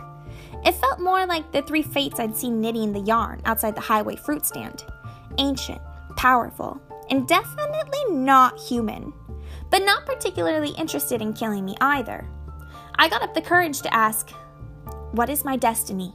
It 0.66 0.74
felt 0.74 1.00
more 1.00 1.24
like 1.24 1.50
the 1.50 1.62
three 1.62 1.80
fates 1.80 2.20
I'd 2.20 2.36
seen 2.36 2.60
knitting 2.60 2.92
the 2.92 3.00
yarn 3.00 3.40
outside 3.46 3.74
the 3.74 3.80
highway 3.80 4.16
fruit 4.16 4.44
stand 4.44 4.84
ancient, 5.38 5.80
powerful, 6.16 6.78
and 7.08 7.26
definitely 7.26 8.04
not 8.10 8.60
human. 8.60 9.14
but 9.70 9.84
not 9.84 10.04
particularly 10.04 10.70
interested 10.70 11.22
in 11.22 11.32
killing 11.32 11.64
me 11.64 11.74
either. 11.80 12.28
I 13.00 13.08
got 13.08 13.22
up 13.22 13.32
the 13.32 13.40
courage 13.40 13.80
to 13.80 13.94
ask, 13.94 14.28
What 15.12 15.30
is 15.30 15.42
my 15.42 15.56
destiny? 15.56 16.12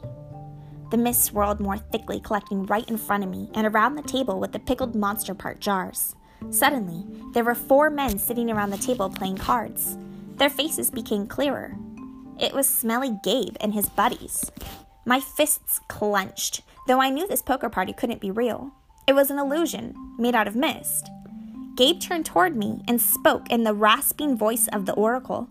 The 0.91 0.97
mist 0.97 1.23
swirled 1.23 1.59
more 1.59 1.79
thickly, 1.79 2.19
collecting 2.19 2.67
right 2.67 2.87
in 2.87 2.97
front 2.97 3.23
of 3.23 3.29
me 3.31 3.49
and 3.55 3.65
around 3.65 3.95
the 3.95 4.03
table 4.03 4.39
with 4.39 4.51
the 4.51 4.59
pickled 4.59 4.93
monster 4.93 5.33
part 5.33 5.59
jars. 5.59 6.13
Suddenly, 6.51 7.03
there 7.33 7.43
were 7.43 7.55
four 7.55 7.89
men 7.89 8.19
sitting 8.19 8.51
around 8.51 8.69
the 8.69 8.77
table 8.77 9.09
playing 9.09 9.37
cards. 9.37 9.97
Their 10.35 10.51
faces 10.51 10.91
became 10.91 11.25
clearer. 11.25 11.75
It 12.39 12.53
was 12.53 12.69
Smelly 12.69 13.17
Gabe 13.23 13.55
and 13.59 13.73
his 13.73 13.89
buddies. 13.89 14.51
My 15.07 15.19
fists 15.19 15.79
clenched, 15.87 16.61
though 16.87 17.01
I 17.01 17.09
knew 17.09 17.27
this 17.27 17.41
poker 17.41 17.67
party 17.67 17.93
couldn't 17.93 18.21
be 18.21 18.29
real. 18.29 18.71
It 19.07 19.15
was 19.15 19.31
an 19.31 19.39
illusion, 19.39 19.95
made 20.19 20.35
out 20.35 20.47
of 20.47 20.55
mist. 20.55 21.09
Gabe 21.77 21.99
turned 21.99 22.27
toward 22.27 22.55
me 22.55 22.83
and 22.87 23.01
spoke 23.01 23.49
in 23.49 23.63
the 23.63 23.73
rasping 23.73 24.37
voice 24.37 24.67
of 24.71 24.85
the 24.85 24.93
oracle 24.93 25.49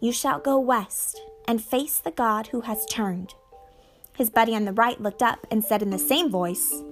You 0.00 0.12
shall 0.12 0.40
go 0.40 0.58
west 0.58 1.20
and 1.46 1.62
face 1.62 1.98
the 1.98 2.10
god 2.10 2.46
who 2.48 2.62
has 2.62 2.86
turned. 2.86 3.34
His 4.16 4.30
buddy 4.30 4.54
on 4.54 4.64
the 4.64 4.72
right 4.72 5.00
looked 5.00 5.22
up 5.22 5.46
and 5.50 5.62
said 5.62 5.82
in 5.82 5.90
the 5.90 5.98
same 5.98 6.30
voice, 6.30 6.82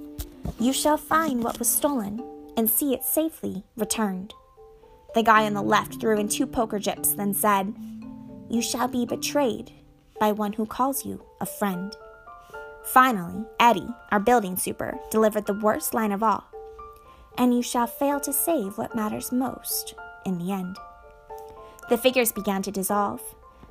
You 0.61 0.75
shall 0.75 0.99
find 0.99 1.43
what 1.43 1.59
was 1.59 1.69
stolen 1.69 2.23
and 2.57 2.69
see 2.69 2.93
it 2.93 3.05
safely 3.05 3.65
returned. 3.77 4.35
The 5.15 5.23
guy 5.23 5.47
on 5.47 5.55
the 5.55 5.63
left 5.63 6.01
threw 6.01 6.19
in 6.19 6.29
two 6.29 6.47
poker 6.47 6.79
chips, 6.79 7.13
then 7.13 7.33
said, 7.33 7.75
You 8.51 8.61
shall 8.61 8.89
be 8.89 9.07
betrayed 9.07 9.73
by 10.21 10.33
one 10.33 10.53
who 10.53 10.67
calls 10.67 11.07
you 11.07 11.25
a 11.41 11.47
friend. 11.47 11.97
Finally, 12.85 13.45
Eddie, 13.59 13.89
our 14.11 14.21
building 14.21 14.57
super, 14.57 14.99
delivered 15.11 15.47
the 15.47 15.55
worst 15.55 15.95
line 15.95 16.13
of 16.13 16.23
all 16.23 16.45
And 17.39 17.55
you 17.55 17.63
shall 17.63 17.87
fail 17.87 18.21
to 18.21 18.33
save 18.33 18.77
what 18.77 18.95
matters 18.95 19.33
most 19.33 19.95
in 20.27 20.39
the 20.39 20.53
end. 20.53 20.77
The 21.89 21.97
figures 21.99 22.33
began 22.33 22.63
to 22.63 22.71
dissolve. 22.71 23.23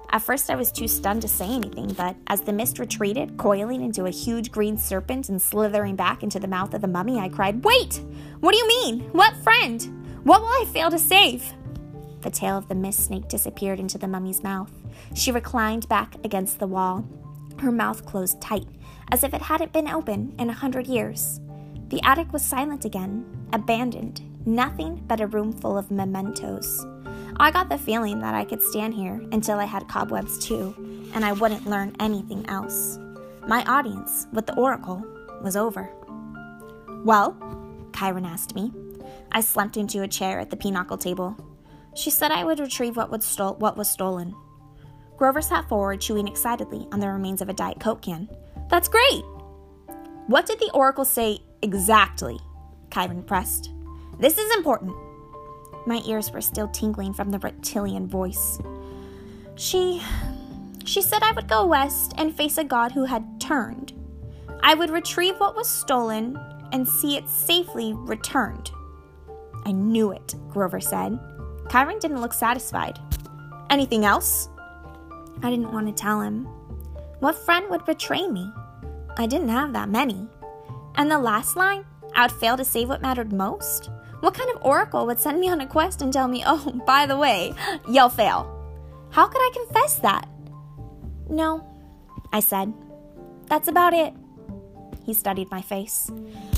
At 0.09 0.23
first, 0.23 0.49
I 0.49 0.55
was 0.55 0.71
too 0.71 0.87
stunned 0.87 1.21
to 1.21 1.27
say 1.27 1.47
anything, 1.49 1.93
but 1.93 2.15
as 2.27 2.41
the 2.41 2.53
mist 2.53 2.79
retreated, 2.79 3.37
coiling 3.37 3.83
into 3.83 4.05
a 4.05 4.09
huge 4.09 4.51
green 4.51 4.77
serpent 4.77 5.29
and 5.29 5.41
slithering 5.41 5.95
back 5.95 6.23
into 6.23 6.39
the 6.39 6.47
mouth 6.47 6.73
of 6.73 6.81
the 6.81 6.87
mummy, 6.87 7.19
I 7.19 7.29
cried, 7.29 7.63
Wait! 7.63 8.01
What 8.39 8.53
do 8.53 8.57
you 8.57 8.67
mean? 8.67 9.01
What 9.11 9.35
friend? 9.43 9.83
What 10.23 10.41
will 10.41 10.47
I 10.47 10.65
fail 10.71 10.89
to 10.89 10.97
save? 10.97 11.53
The 12.21 12.31
tail 12.31 12.57
of 12.57 12.67
the 12.67 12.75
mist 12.75 13.05
snake 13.05 13.27
disappeared 13.27 13.79
into 13.79 13.97
the 13.97 14.07
mummy's 14.07 14.43
mouth. 14.43 14.71
She 15.13 15.31
reclined 15.31 15.87
back 15.87 16.15
against 16.23 16.57
the 16.57 16.67
wall, 16.67 17.07
her 17.59 17.71
mouth 17.71 18.05
closed 18.05 18.41
tight, 18.41 18.67
as 19.11 19.23
if 19.23 19.33
it 19.33 19.41
hadn't 19.41 19.73
been 19.73 19.87
open 19.87 20.33
in 20.39 20.49
a 20.49 20.53
hundred 20.53 20.87
years. 20.87 21.39
The 21.89 22.01
attic 22.03 22.33
was 22.33 22.43
silent 22.43 22.83
again, 22.83 23.25
abandoned, 23.53 24.21
nothing 24.47 25.03
but 25.07 25.21
a 25.21 25.27
room 25.27 25.53
full 25.53 25.77
of 25.77 25.91
mementos. 25.91 26.85
I 27.39 27.51
got 27.51 27.69
the 27.69 27.77
feeling 27.77 28.19
that 28.19 28.33
I 28.33 28.45
could 28.45 28.63
stand 28.63 28.95
here 28.95 29.21
until 29.31 29.59
I 29.59 29.65
had 29.65 29.87
cobwebs 29.87 30.39
too, 30.39 30.73
and 31.13 31.23
I 31.23 31.33
wouldn't 31.33 31.67
learn 31.67 31.95
anything 31.99 32.43
else. 32.49 32.97
My 33.47 33.63
audience 33.65 34.25
with 34.33 34.47
the 34.47 34.55
Oracle 34.55 35.05
was 35.43 35.55
over. 35.55 35.89
Well, 37.05 37.37
Chiron 37.95 38.25
asked 38.25 38.55
me. 38.55 38.73
I 39.31 39.41
slumped 39.41 39.77
into 39.77 40.01
a 40.01 40.07
chair 40.07 40.39
at 40.39 40.49
the 40.49 40.57
pinochle 40.57 40.97
table. 40.97 41.37
She 41.95 42.09
said 42.09 42.31
I 42.31 42.43
would 42.43 42.59
retrieve 42.59 42.97
what, 42.97 43.11
would 43.11 43.23
stole- 43.23 43.55
what 43.55 43.77
was 43.77 43.89
stolen. 43.89 44.35
Grover 45.15 45.41
sat 45.41 45.69
forward, 45.69 46.01
chewing 46.01 46.27
excitedly 46.27 46.87
on 46.91 46.99
the 46.99 47.09
remains 47.09 47.41
of 47.41 47.49
a 47.49 47.53
Diet 47.53 47.79
Coke 47.79 48.01
can. 48.01 48.29
That's 48.69 48.87
great! 48.87 49.23
What 50.27 50.45
did 50.45 50.59
the 50.59 50.71
Oracle 50.73 51.05
say 51.05 51.39
exactly? 51.61 52.39
Chiron 52.91 53.23
pressed. 53.23 53.69
This 54.19 54.37
is 54.37 54.55
important. 54.55 54.95
My 55.87 56.01
ears 56.05 56.31
were 56.31 56.41
still 56.41 56.67
tingling 56.67 57.13
from 57.13 57.31
the 57.31 57.39
reptilian 57.39 58.07
voice. 58.07 58.59
She. 59.55 60.03
She 60.83 61.01
said 61.01 61.23
I 61.23 61.31
would 61.31 61.47
go 61.47 61.65
west 61.65 62.13
and 62.17 62.35
face 62.35 62.57
a 62.57 62.63
god 62.63 62.91
who 62.91 63.05
had 63.05 63.39
turned. 63.39 63.93
I 64.61 64.73
would 64.73 64.89
retrieve 64.89 65.39
what 65.39 65.55
was 65.55 65.69
stolen 65.69 66.37
and 66.73 66.87
see 66.87 67.15
it 67.15 67.29
safely 67.29 67.93
returned. 67.93 68.69
I 69.65 69.71
knew 69.71 70.11
it, 70.11 70.35
Grover 70.49 70.81
said. 70.81 71.17
Chiron 71.71 71.99
didn't 71.99 72.21
look 72.21 72.33
satisfied. 72.33 72.99
Anything 73.69 74.03
else? 74.03 74.49
I 75.41 75.49
didn't 75.49 75.71
want 75.71 75.87
to 75.87 75.93
tell 75.93 76.19
him. 76.19 76.45
What 77.19 77.35
friend 77.35 77.65
would 77.69 77.85
betray 77.85 78.27
me? 78.27 78.51
I 79.17 79.25
didn't 79.25 79.49
have 79.49 79.71
that 79.71 79.89
many. 79.89 80.27
And 80.95 81.09
the 81.09 81.19
last 81.19 81.55
line? 81.55 81.85
I 82.13 82.23
would 82.23 82.31
fail 82.33 82.57
to 82.57 82.65
save 82.65 82.89
what 82.89 83.01
mattered 83.01 83.31
most? 83.31 83.89
What 84.19 84.33
kind 84.33 84.49
of 84.49 84.63
oracle 84.63 85.05
would 85.05 85.19
send 85.19 85.39
me 85.39 85.49
on 85.49 85.61
a 85.61 85.67
quest 85.67 86.01
and 86.01 86.11
tell 86.11 86.27
me, 86.27 86.43
oh, 86.45 86.71
by 86.85 87.05
the 87.05 87.17
way, 87.17 87.53
you'll 87.89 88.09
fail? 88.09 88.53
How 89.11 89.27
could 89.27 89.41
I 89.41 89.51
confess 89.53 89.95
that? 89.99 90.27
No, 91.29 91.65
I 92.33 92.39
said. 92.39 92.73
That's 93.47 93.67
about 93.67 93.93
it. 93.93 94.13
He 95.05 95.13
studied 95.13 95.51
my 95.51 95.61
face. 95.61 96.11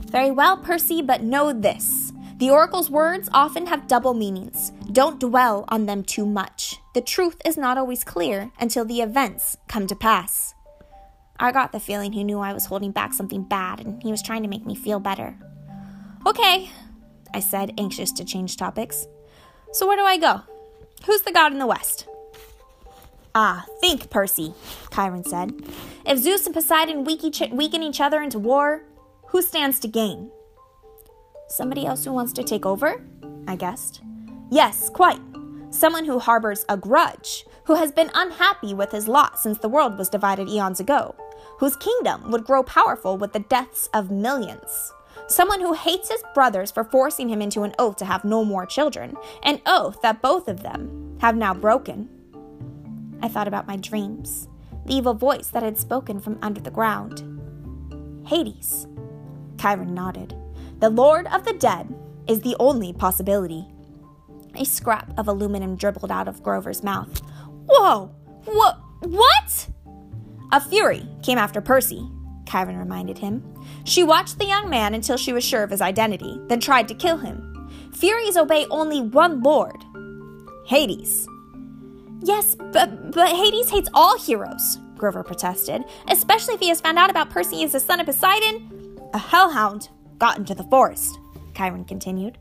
Very 0.06 0.32
well, 0.32 0.58
Percy, 0.58 1.02
but 1.02 1.22
know 1.22 1.54
this. 1.54 2.13
The 2.38 2.50
oracle's 2.50 2.89
words 2.89 3.30
often 3.34 3.67
have 3.67 3.88
double 3.88 4.13
meanings. 4.13 4.72
Don't 4.91 5.19
dwell 5.19 5.65
on 5.67 5.86
them 5.86 6.04
too 6.04 6.26
much. 6.26 6.78
The 6.93 7.02
truth 7.02 7.41
is 7.45 7.58
not 7.58 7.78
always 7.78 8.04
clear 8.04 8.52
until 8.60 8.86
the 8.86 9.02
events 9.02 9.58
come 9.67 9.86
to 9.88 9.95
pass. 9.95 10.56
I 11.38 11.52
got 11.52 11.72
the 11.74 11.80
feeling 11.80 12.13
he 12.13 12.24
knew 12.24 12.39
I 12.39 12.54
was 12.54 12.65
holding 12.65 12.91
back 12.91 13.13
something 13.13 13.43
bad 13.43 13.82
and 13.82 14.02
he 14.02 14.12
was 14.12 14.22
trying 14.22 14.43
to 14.43 14.50
make 14.50 14.65
me 14.65 14.74
feel 14.74 15.00
better. 15.00 15.38
Okay, 16.26 16.69
I 17.34 17.39
said, 17.39 17.74
anxious 17.78 18.12
to 18.13 18.26
change 18.26 18.58
topics. 18.58 19.08
So 19.74 19.88
where 19.88 19.98
do 19.98 20.04
I 20.04 20.18
go? 20.18 20.42
Who's 21.06 21.22
the 21.22 21.32
god 21.32 21.52
in 21.52 21.60
the 21.60 21.68
west? 21.68 22.08
Ah, 23.36 23.65
think, 23.80 24.10
Percy, 24.10 24.54
Chiron 24.94 25.24
said. 25.24 25.54
If 26.06 26.18
Zeus 26.18 26.46
and 26.46 26.56
Poseidon 26.56 27.04
weaken 27.04 27.84
each 27.84 28.02
other 28.02 28.22
into 28.22 28.39
war, 28.39 28.84
who 29.28 29.42
stands 29.42 29.80
to 29.80 29.88
gain? 29.88 30.32
Somebody 31.48 31.86
else 31.86 32.04
who 32.04 32.12
wants 32.12 32.34
to 32.34 32.44
take 32.44 32.65
over? 32.65 33.04
I 33.48 33.56
guessed. 33.56 34.02
Yes, 34.50 34.89
quite. 34.89 35.22
Someone 35.70 36.06
who 36.06 36.18
harbors 36.18 36.65
a 36.68 36.78
grudge, 36.78 37.46
who 37.65 37.76
has 37.76 37.92
been 37.92 38.10
unhappy 38.15 38.74
with 38.74 38.92
his 38.92 39.08
lot 39.08 39.39
since 39.39 39.60
the 39.60 39.70
world 39.70 39.98
was 39.98 40.10
divided 40.10 40.50
eons 40.50 40.80
ago, 40.80 41.15
whose 41.60 41.76
kingdom 41.76 42.32
would 42.32 42.46
grow 42.46 42.63
powerful 42.63 43.18
with 43.18 43.34
the 43.34 43.39
deaths 43.39 43.88
of 43.94 44.10
millions. 44.10 44.92
Someone 45.30 45.62
who 45.62 45.74
hates 45.74 46.10
his 46.10 46.24
brothers 46.34 46.72
for 46.72 46.84
forcing 46.84 47.30
him 47.30 47.39
into 47.39 47.62
an 47.62 47.76
oath 47.78 47.98
to 47.98 48.06
have 48.06 48.26
no 48.26 48.44
more 48.44 48.65
children, 48.65 49.15
an 49.44 49.62
oath 49.68 50.02
that 50.02 50.24
both 50.24 50.48
of 50.48 50.63
them 50.63 51.18
have 51.22 51.36
now 51.36 51.54
broken. 51.54 52.10
I 53.22 53.28
thought 53.28 53.48
about 53.48 53.68
my 53.68 53.76
dreams, 53.76 54.48
the 54.88 54.96
evil 54.96 55.13
voice 55.13 55.48
that 55.50 55.62
had 55.62 55.78
spoken 55.78 56.20
from 56.20 56.39
under 56.42 56.60
the 56.60 56.72
ground. 56.72 57.24
Hades. 58.28 58.88
Chiron 59.60 59.94
nodded. 59.94 60.36
The 60.80 60.89
Lord 60.89 61.28
of 61.28 61.46
the 61.46 61.54
Dead 61.54 61.94
is 62.28 62.42
the 62.42 62.56
only 62.60 62.92
possibility. 62.92 63.68
A 64.56 64.65
scrap 64.65 65.13
of 65.20 65.28
aluminum 65.28 65.76
dribbled 65.76 66.12
out 66.12 66.28
of 66.28 66.42
Grover's 66.42 66.82
mouth. 66.82 67.22
Whoa! 67.68 68.08
What? 68.46 68.80
What? 69.02 69.70
A 70.52 70.60
fury 70.60 71.06
came 71.22 71.38
after 71.38 71.62
Percy, 71.62 72.10
Chiron 72.49 72.77
reminded 72.77 73.17
him. 73.17 73.43
She 73.83 74.03
watched 74.03 74.39
the 74.39 74.45
young 74.45 74.69
man 74.69 74.93
until 74.93 75.17
she 75.17 75.33
was 75.33 75.43
sure 75.43 75.63
of 75.63 75.69
his 75.69 75.81
identity, 75.81 76.39
then 76.47 76.59
tried 76.59 76.88
to 76.88 76.93
kill 76.93 77.17
him. 77.17 77.69
Furies 77.93 78.38
obey 78.38 78.65
only 78.69 79.01
one 79.01 79.41
lord 79.41 79.83
Hades. 80.65 81.27
Yes, 82.21 82.55
but, 82.55 83.12
but 83.12 83.29
Hades 83.29 83.69
hates 83.69 83.89
all 83.93 84.17
heroes, 84.19 84.77
Grover 84.97 85.23
protested, 85.23 85.83
especially 86.09 86.53
if 86.53 86.59
he 86.59 86.69
has 86.69 86.81
found 86.81 86.99
out 86.99 87.09
about 87.09 87.29
Percy 87.29 87.63
as 87.63 87.71
the 87.71 87.79
son 87.79 87.99
of 87.99 88.05
Poseidon. 88.05 88.99
A 89.13 89.17
hellhound 89.17 89.89
got 90.17 90.38
into 90.38 90.53
the 90.53 90.65
forest, 90.65 91.19
Chiron 91.55 91.85
continued. 91.85 92.38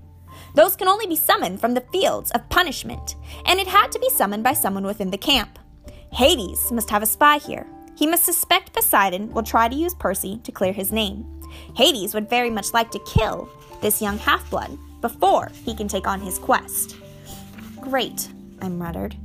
Those 0.55 0.77
can 0.77 0.89
only 0.89 1.07
be 1.07 1.17
summoned 1.17 1.61
from 1.61 1.75
the 1.75 1.85
fields 1.93 2.31
of 2.33 2.49
punishment, 2.51 3.17
and 3.47 3.59
it 3.59 3.67
had 3.67 3.91
to 3.93 3.99
be 3.99 4.11
summoned 4.11 4.45
by 4.45 4.53
someone 4.53 4.85
within 4.85 5.11
the 5.11 5.19
camp. 5.19 5.59
Hades 6.13 6.71
must 6.71 6.91
have 6.91 7.03
a 7.03 7.07
spy 7.07 7.39
here. 7.39 7.67
He 7.99 8.07
must 8.07 8.25
suspect 8.25 8.73
Poseidon 8.73 9.33
will 9.33 9.43
try 9.43 9.67
to 9.67 9.75
use 9.75 9.93
Percy 9.93 10.39
to 10.45 10.53
clear 10.53 10.73
his 10.73 10.93
name. 10.93 11.27
Hades 11.75 12.15
would 12.15 12.31
very 12.31 12.49
much 12.49 12.73
like 12.73 12.93
to 12.93 13.01
kill 13.01 13.51
this 13.83 14.01
young 14.01 14.19
half 14.19 14.49
blood 14.51 14.79
before 15.01 15.51
he 15.65 15.75
can 15.75 15.89
take 15.89 16.07
on 16.07 16.21
his 16.21 16.39
quest. 16.39 16.97
Great, 17.81 18.29
I 18.63 18.69
muttered. 18.69 19.17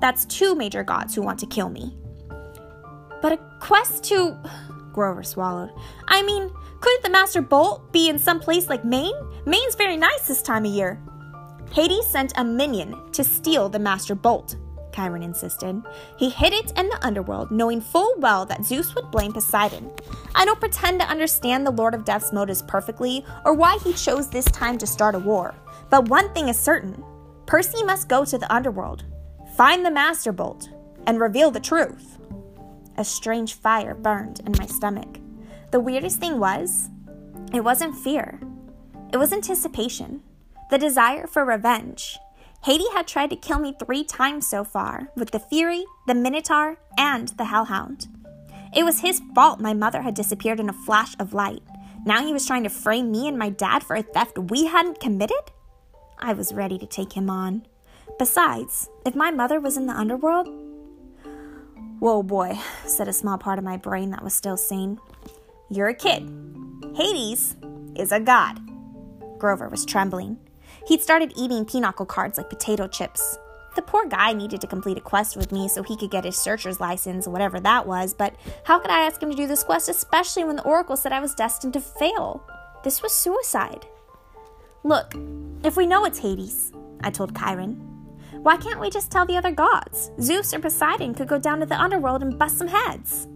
That's 0.00 0.24
two 0.24 0.54
major 0.54 0.82
gods 0.82 1.14
who 1.14 1.20
want 1.20 1.38
to 1.40 1.46
kill 1.46 1.68
me. 1.68 1.94
But 3.20 3.32
a 3.32 3.40
quest 3.60 4.04
to. 4.04 4.38
Grover 4.94 5.22
swallowed. 5.22 5.72
I 6.08 6.22
mean, 6.22 6.50
couldn't 6.80 7.02
the 7.02 7.10
Master 7.10 7.42
Bolt 7.42 7.92
be 7.92 8.08
in 8.08 8.18
some 8.18 8.40
place 8.40 8.70
like 8.70 8.86
Maine? 8.86 9.14
Maine's 9.44 9.74
very 9.74 9.98
nice 9.98 10.26
this 10.26 10.40
time 10.40 10.64
of 10.64 10.72
year. 10.72 10.98
Hades 11.72 12.06
sent 12.06 12.32
a 12.36 12.44
minion 12.44 12.96
to 13.12 13.22
steal 13.22 13.68
the 13.68 13.78
Master 13.78 14.14
Bolt, 14.14 14.56
Chiron 14.94 15.22
insisted. 15.22 15.82
He 16.16 16.30
hid 16.30 16.52
it 16.52 16.72
in 16.78 16.88
the 16.88 17.04
underworld, 17.04 17.50
knowing 17.50 17.80
full 17.80 18.14
well 18.18 18.46
that 18.46 18.64
Zeus 18.64 18.94
would 18.94 19.10
blame 19.10 19.32
Poseidon. 19.32 19.90
I 20.34 20.44
don't 20.44 20.60
pretend 20.60 21.00
to 21.00 21.08
understand 21.08 21.66
the 21.66 21.72
Lord 21.72 21.94
of 21.94 22.04
Death's 22.04 22.32
motives 22.32 22.62
perfectly 22.62 23.24
or 23.44 23.54
why 23.54 23.78
he 23.82 23.92
chose 23.92 24.28
this 24.28 24.44
time 24.46 24.78
to 24.78 24.86
start 24.86 25.14
a 25.14 25.18
war, 25.18 25.54
but 25.90 26.08
one 26.08 26.32
thing 26.32 26.48
is 26.48 26.58
certain 26.58 27.02
Percy 27.46 27.84
must 27.84 28.08
go 28.08 28.24
to 28.24 28.38
the 28.38 28.52
underworld, 28.52 29.04
find 29.56 29.84
the 29.84 29.90
Master 29.90 30.32
Bolt, 30.32 30.70
and 31.06 31.20
reveal 31.20 31.50
the 31.50 31.60
truth. 31.60 32.18
A 32.96 33.04
strange 33.04 33.54
fire 33.54 33.94
burned 33.94 34.40
in 34.46 34.54
my 34.58 34.66
stomach. 34.66 35.18
The 35.70 35.80
weirdest 35.80 36.20
thing 36.20 36.38
was, 36.38 36.88
it 37.52 37.62
wasn't 37.62 37.96
fear, 37.96 38.40
it 39.12 39.18
was 39.18 39.32
anticipation, 39.32 40.22
the 40.70 40.78
desire 40.78 41.26
for 41.26 41.44
revenge. 41.44 42.18
Hades 42.64 42.88
had 42.94 43.06
tried 43.06 43.28
to 43.28 43.36
kill 43.36 43.58
me 43.58 43.74
three 43.78 44.04
times 44.04 44.46
so 44.46 44.64
far 44.64 45.10
with 45.16 45.32
the 45.32 45.38
Fury, 45.38 45.84
the 46.06 46.14
Minotaur, 46.14 46.78
and 46.96 47.28
the 47.28 47.44
Hellhound. 47.44 48.06
It 48.74 48.84
was 48.84 49.00
his 49.00 49.20
fault 49.34 49.60
my 49.60 49.74
mother 49.74 50.00
had 50.00 50.14
disappeared 50.14 50.60
in 50.60 50.70
a 50.70 50.84
flash 50.86 51.14
of 51.18 51.34
light. 51.34 51.62
Now 52.06 52.24
he 52.24 52.32
was 52.32 52.46
trying 52.46 52.62
to 52.62 52.70
frame 52.70 53.10
me 53.10 53.28
and 53.28 53.38
my 53.38 53.50
dad 53.50 53.84
for 53.84 53.96
a 53.96 54.02
theft 54.02 54.38
we 54.38 54.64
hadn't 54.64 54.98
committed? 54.98 55.52
I 56.18 56.32
was 56.32 56.54
ready 56.54 56.78
to 56.78 56.86
take 56.86 57.12
him 57.12 57.28
on. 57.28 57.66
Besides, 58.18 58.88
if 59.04 59.14
my 59.14 59.30
mother 59.30 59.60
was 59.60 59.76
in 59.76 59.86
the 59.86 59.92
underworld. 59.92 60.48
Whoa, 61.98 62.22
boy, 62.22 62.58
said 62.86 63.08
a 63.08 63.12
small 63.12 63.36
part 63.36 63.58
of 63.58 63.64
my 63.64 63.76
brain 63.76 64.10
that 64.12 64.24
was 64.24 64.32
still 64.32 64.56
sane. 64.56 64.98
You're 65.68 65.88
a 65.88 65.94
kid. 65.94 66.30
Hades 66.96 67.56
is 67.94 68.10
a 68.10 68.20
god. 68.20 68.58
Grover 69.38 69.68
was 69.68 69.84
trembling. 69.84 70.38
He'd 70.86 71.00
started 71.00 71.32
eating 71.36 71.64
pinochle 71.64 72.06
cards 72.06 72.38
like 72.38 72.50
potato 72.50 72.86
chips. 72.86 73.38
The 73.74 73.82
poor 73.82 74.06
guy 74.06 74.32
needed 74.32 74.60
to 74.60 74.66
complete 74.66 74.98
a 74.98 75.00
quest 75.00 75.36
with 75.36 75.50
me 75.50 75.68
so 75.68 75.82
he 75.82 75.96
could 75.96 76.10
get 76.10 76.24
his 76.24 76.36
searcher's 76.36 76.78
license, 76.78 77.26
whatever 77.26 77.58
that 77.60 77.86
was, 77.86 78.14
but 78.14 78.36
how 78.64 78.78
could 78.78 78.90
I 78.90 79.04
ask 79.04 79.20
him 79.20 79.30
to 79.30 79.36
do 79.36 79.46
this 79.46 79.64
quest, 79.64 79.88
especially 79.88 80.44
when 80.44 80.56
the 80.56 80.62
oracle 80.62 80.96
said 80.96 81.12
I 81.12 81.20
was 81.20 81.34
destined 81.34 81.72
to 81.72 81.80
fail? 81.80 82.44
This 82.84 83.02
was 83.02 83.12
suicide. 83.12 83.86
Look, 84.84 85.14
if 85.64 85.76
we 85.76 85.86
know 85.86 86.04
it's 86.04 86.18
Hades, 86.18 86.72
I 87.02 87.10
told 87.10 87.36
Chiron, 87.36 87.76
why 88.42 88.58
can't 88.58 88.80
we 88.80 88.90
just 88.90 89.10
tell 89.10 89.24
the 89.24 89.36
other 89.36 89.50
gods? 89.50 90.10
Zeus 90.20 90.52
or 90.52 90.58
Poseidon 90.58 91.14
could 91.14 91.28
go 91.28 91.38
down 91.38 91.60
to 91.60 91.66
the 91.66 91.80
underworld 91.80 92.22
and 92.22 92.38
bust 92.38 92.58
some 92.58 92.68
heads. 92.68 93.26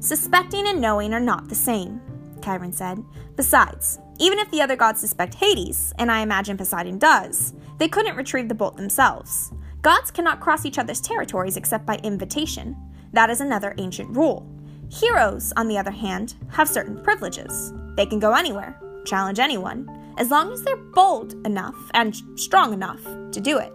Suspecting 0.00 0.66
and 0.66 0.80
knowing 0.80 1.14
are 1.14 1.20
not 1.20 1.48
the 1.48 1.54
same, 1.54 2.00
Chiron 2.42 2.72
said. 2.72 3.02
Besides, 3.36 4.00
even 4.20 4.38
if 4.38 4.50
the 4.50 4.60
other 4.60 4.76
gods 4.76 5.00
suspect 5.00 5.34
Hades, 5.34 5.94
and 5.98 6.12
I 6.12 6.20
imagine 6.20 6.58
Poseidon 6.58 6.98
does, 6.98 7.54
they 7.78 7.88
couldn't 7.88 8.16
retrieve 8.16 8.48
the 8.48 8.54
bolt 8.54 8.76
themselves. 8.76 9.50
Gods 9.80 10.10
cannot 10.10 10.40
cross 10.40 10.66
each 10.66 10.78
other's 10.78 11.00
territories 11.00 11.56
except 11.56 11.86
by 11.86 11.96
invitation. 12.04 12.76
That 13.14 13.30
is 13.30 13.40
another 13.40 13.74
ancient 13.78 14.14
rule. 14.14 14.46
Heroes, 14.90 15.54
on 15.56 15.68
the 15.68 15.78
other 15.78 15.90
hand, 15.90 16.34
have 16.50 16.68
certain 16.68 17.02
privileges. 17.02 17.72
They 17.96 18.04
can 18.04 18.18
go 18.18 18.34
anywhere, 18.34 18.78
challenge 19.06 19.38
anyone, 19.38 19.88
as 20.18 20.30
long 20.30 20.52
as 20.52 20.62
they're 20.62 20.76
bold 20.76 21.34
enough 21.46 21.76
and 21.94 22.14
strong 22.36 22.74
enough 22.74 23.02
to 23.32 23.40
do 23.40 23.56
it. 23.56 23.72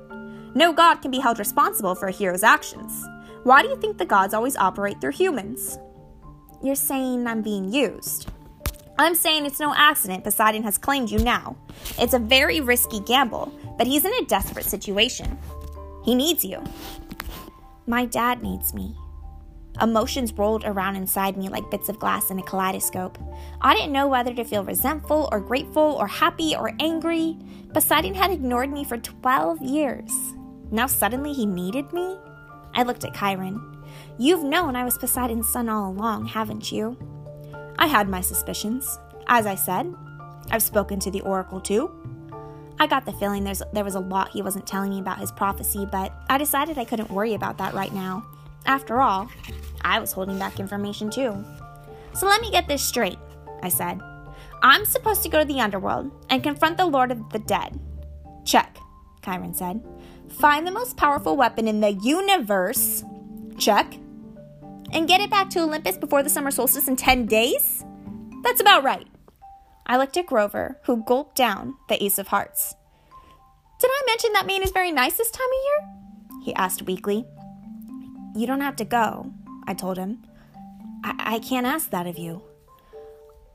No 0.54 0.72
god 0.72 1.02
can 1.02 1.10
be 1.10 1.20
held 1.20 1.40
responsible 1.40 1.96
for 1.96 2.08
a 2.08 2.12
hero's 2.12 2.44
actions. 2.44 3.04
Why 3.44 3.64
do 3.64 3.70
you 3.70 3.78
think 3.78 3.98
the 3.98 4.06
gods 4.06 4.36
always 4.36 4.56
operate 4.58 5.02
through 5.02 5.14
humans? 5.14 5.80
You're 6.62 6.76
saying 6.76 7.26
I'm 7.26 7.42
being 7.42 7.74
used. 7.74 8.30
I'm 8.98 9.16
saying 9.16 9.46
it's 9.46 9.60
no 9.60 9.74
accident 9.76 10.24
Poseidon 10.24 10.64
has 10.64 10.78
claimed 10.78 11.12
you 11.12 11.20
now. 11.20 11.58
It's 12.00 12.14
a 12.14 12.20
very 12.20 12.62
risky 12.62 13.02
gamble, 13.02 13.52
but 13.78 13.88
he's 13.88 14.06
in 14.06 14.14
a 14.14 14.26
desperate 14.26 14.66
situation. 14.66 15.38
He 16.06 16.16
needs 16.16 16.46
you. 16.46 16.64
My 17.88 18.06
dad 18.06 18.42
needs 18.42 18.74
me. 18.74 18.96
Emotions 19.82 20.32
rolled 20.32 20.64
around 20.64 20.96
inside 20.96 21.36
me 21.36 21.50
like 21.50 21.70
bits 21.70 21.90
of 21.90 22.00
glass 22.00 22.32
in 22.32 22.40
a 22.40 22.44
kaleidoscope. 22.44 23.18
I 23.60 23.76
didn't 23.76 23.92
know 23.92 24.08
whether 24.08 24.34
to 24.34 24.46
feel 24.46 24.64
resentful 24.64 25.28
or 25.30 25.42
grateful 25.42 25.98
or 26.00 26.08
happy 26.08 26.56
or 26.56 26.72
angry. 26.80 27.38
Poseidon 27.74 28.14
had 28.14 28.32
ignored 28.32 28.72
me 28.72 28.86
for 28.86 28.98
12 28.98 29.62
years. 29.62 30.12
Now 30.72 30.88
suddenly 30.88 31.34
he 31.34 31.46
needed 31.46 31.92
me? 31.92 32.18
I 32.74 32.84
looked 32.84 33.04
at 33.04 33.14
Chiron. 33.14 33.84
You've 34.18 34.44
known 34.44 34.78
I 34.78 34.86
was 34.86 34.98
Poseidon's 34.98 35.50
son 35.50 35.68
all 35.68 35.92
along, 35.92 36.28
haven't 36.28 36.72
you? 36.72 36.98
I 37.78 37.88
had 37.88 38.10
my 38.10 38.22
suspicions. 38.22 39.00
As 39.28 39.46
I 39.46 39.56
said, 39.56 39.94
I've 40.52 40.64
spoken 40.64 41.00
to 41.00 41.12
the 41.12 41.22
oracle 41.22 41.60
too. 41.60 41.92
I 42.80 42.88
got 42.88 43.06
the 43.06 43.14
feeling 43.14 43.44
there's, 43.44 43.62
there 43.74 43.84
was 43.84 43.96
a 43.96 44.00
lot 44.00 44.32
he 44.32 44.42
wasn't 44.42 44.68
telling 44.68 44.90
me 44.90 45.00
about 45.00 45.20
his 45.20 45.32
prophecy, 45.32 45.88
but 45.90 46.14
I 46.30 46.38
decided 46.38 46.78
I 46.78 46.86
couldn't 46.86 47.10
worry 47.10 47.34
about 47.34 47.58
that 47.58 47.74
right 47.74 47.94
now. 47.94 48.26
After 48.66 49.02
all, 49.02 49.30
I 49.82 50.00
was 50.00 50.12
holding 50.12 50.38
back 50.38 50.60
information 50.60 51.10
too. 51.10 51.44
So 52.14 52.28
let 52.28 52.42
me 52.42 52.52
get 52.52 52.68
this 52.68 52.84
straight, 52.84 53.20
I 53.64 53.70
said. 53.70 54.00
I'm 54.62 54.86
supposed 54.86 55.24
to 55.24 55.30
go 55.30 55.40
to 55.40 55.46
the 55.46 55.62
underworld 55.62 56.12
and 56.30 56.44
confront 56.44 56.78
the 56.78 56.86
Lord 56.86 57.12
of 57.12 57.30
the 57.30 57.40
Dead. 57.40 57.80
Check, 58.46 58.78
Chiron 59.24 59.54
said. 59.54 59.84
Find 60.30 60.66
the 60.66 60.72
most 60.72 60.98
powerful 60.98 61.38
weapon 61.38 61.68
in 61.68 61.82
the 61.82 61.94
universe. 61.94 63.04
Check 63.58 63.98
and 64.96 65.08
get 65.10 65.20
it 65.20 65.30
back 65.30 65.50
to 65.52 65.60
Olympus 65.60 65.98
before 65.98 66.24
the 66.24 66.30
summer 66.30 66.50
solstice 66.50 66.88
in 66.88 66.96
10 66.96 67.26
days? 67.26 67.84
That's 68.44 68.62
about 68.62 68.84
right. 68.84 69.06
I 69.86 69.98
looked 69.98 70.18
at 70.18 70.26
Grover, 70.26 70.80
who 70.86 71.04
gulped 71.04 71.36
down 71.36 71.76
the 71.90 72.04
Ace 72.04 72.18
of 72.18 72.30
Hearts. 72.30 72.74
Did 73.80 73.92
I 73.94 74.04
mention 74.08 74.34
that 74.34 74.46
Maine 74.48 74.64
is 74.64 74.72
very 74.72 74.92
nice 74.92 75.18
this 75.18 75.30
time 75.30 75.48
of 75.48 75.64
year? 75.66 76.44
He 76.46 76.56
asked 76.56 76.84
weakly. 76.84 77.26
You 78.36 78.48
don't 78.48 78.62
have 78.62 78.78
to 78.78 78.86
go, 78.86 79.32
I 79.68 79.74
told 79.74 79.98
him. 79.98 80.24
I, 81.04 81.36
I 81.36 81.40
can't 81.40 81.68
ask 81.68 81.90
that 81.90 82.08
of 82.08 82.18
you. 82.18 82.42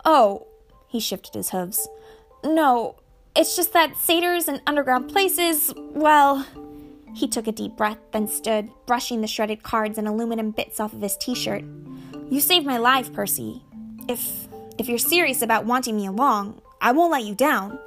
Oh, 0.05 0.47
he 0.89 1.01
shifted 1.01 1.35
his 1.35 1.51
hooves. 1.51 1.89
No, 2.45 2.97
it's 3.35 3.57
just 3.57 3.73
that 3.73 3.97
satyrs 3.97 4.47
and 4.47 4.61
underground 4.67 5.11
places, 5.11 5.73
well, 5.77 6.47
he 7.15 7.29
took 7.29 7.47
a 7.47 7.53
deep 7.53 7.77
breath, 7.77 7.99
then 8.13 8.29
stood, 8.29 8.71
brushing 8.87 9.21
the 9.21 9.27
shredded 9.27 9.63
cards 9.63 9.99
and 9.99 10.07
aluminum 10.07 10.51
bits 10.51 10.81
off 10.81 10.93
of 10.93 11.01
his 11.01 11.17
t 11.17 11.35
shirt. 11.35 11.65
You 12.29 12.41
saved 12.41 12.67
my 12.67 12.79
life, 12.79 13.13
Percy. 13.13 13.63
If 14.09 14.49
if 14.79 14.89
you're 14.89 14.99
serious 14.99 15.43
about 15.43 15.67
wanting 15.67 15.97
me 15.97 16.07
along, 16.07 16.61
I 16.81 16.93
won't 16.93 17.13
let 17.13 17.25
you 17.25 17.35
down. 17.35 17.79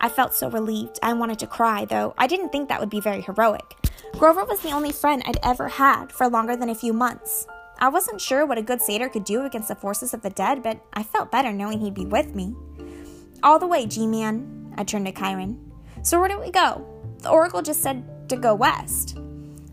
I 0.00 0.08
felt 0.08 0.34
so 0.34 0.50
relieved. 0.50 0.98
I 1.02 1.12
wanted 1.12 1.38
to 1.38 1.46
cry, 1.46 1.84
though 1.84 2.14
I 2.18 2.26
didn't 2.26 2.50
think 2.50 2.68
that 2.68 2.80
would 2.80 2.90
be 2.90 3.00
very 3.00 3.20
heroic. 3.20 3.76
Grover 4.18 4.44
was 4.44 4.60
the 4.60 4.72
only 4.72 4.92
friend 4.92 5.22
I'd 5.24 5.38
ever 5.42 5.68
had 5.68 6.12
for 6.12 6.28
longer 6.28 6.56
than 6.56 6.70
a 6.70 6.74
few 6.74 6.92
months. 6.92 7.46
I 7.78 7.88
wasn't 7.88 8.20
sure 8.20 8.46
what 8.46 8.58
a 8.58 8.62
good 8.62 8.80
satyr 8.80 9.08
could 9.08 9.24
do 9.24 9.44
against 9.44 9.68
the 9.68 9.74
forces 9.74 10.14
of 10.14 10.22
the 10.22 10.30
dead, 10.30 10.62
but 10.62 10.80
I 10.92 11.02
felt 11.02 11.32
better 11.32 11.52
knowing 11.52 11.80
he'd 11.80 11.94
be 11.94 12.06
with 12.06 12.34
me. 12.34 12.54
All 13.42 13.58
the 13.58 13.66
way, 13.66 13.86
G 13.86 14.06
Man, 14.06 14.72
I 14.76 14.84
turned 14.84 15.06
to 15.06 15.12
Chiron. 15.12 15.72
So 16.02 16.20
where 16.20 16.28
do 16.28 16.38
we 16.38 16.50
go? 16.50 16.86
The 17.18 17.30
Oracle 17.30 17.62
just 17.62 17.82
said 17.82 18.04
to 18.28 18.36
go 18.36 18.54
west. 18.54 19.18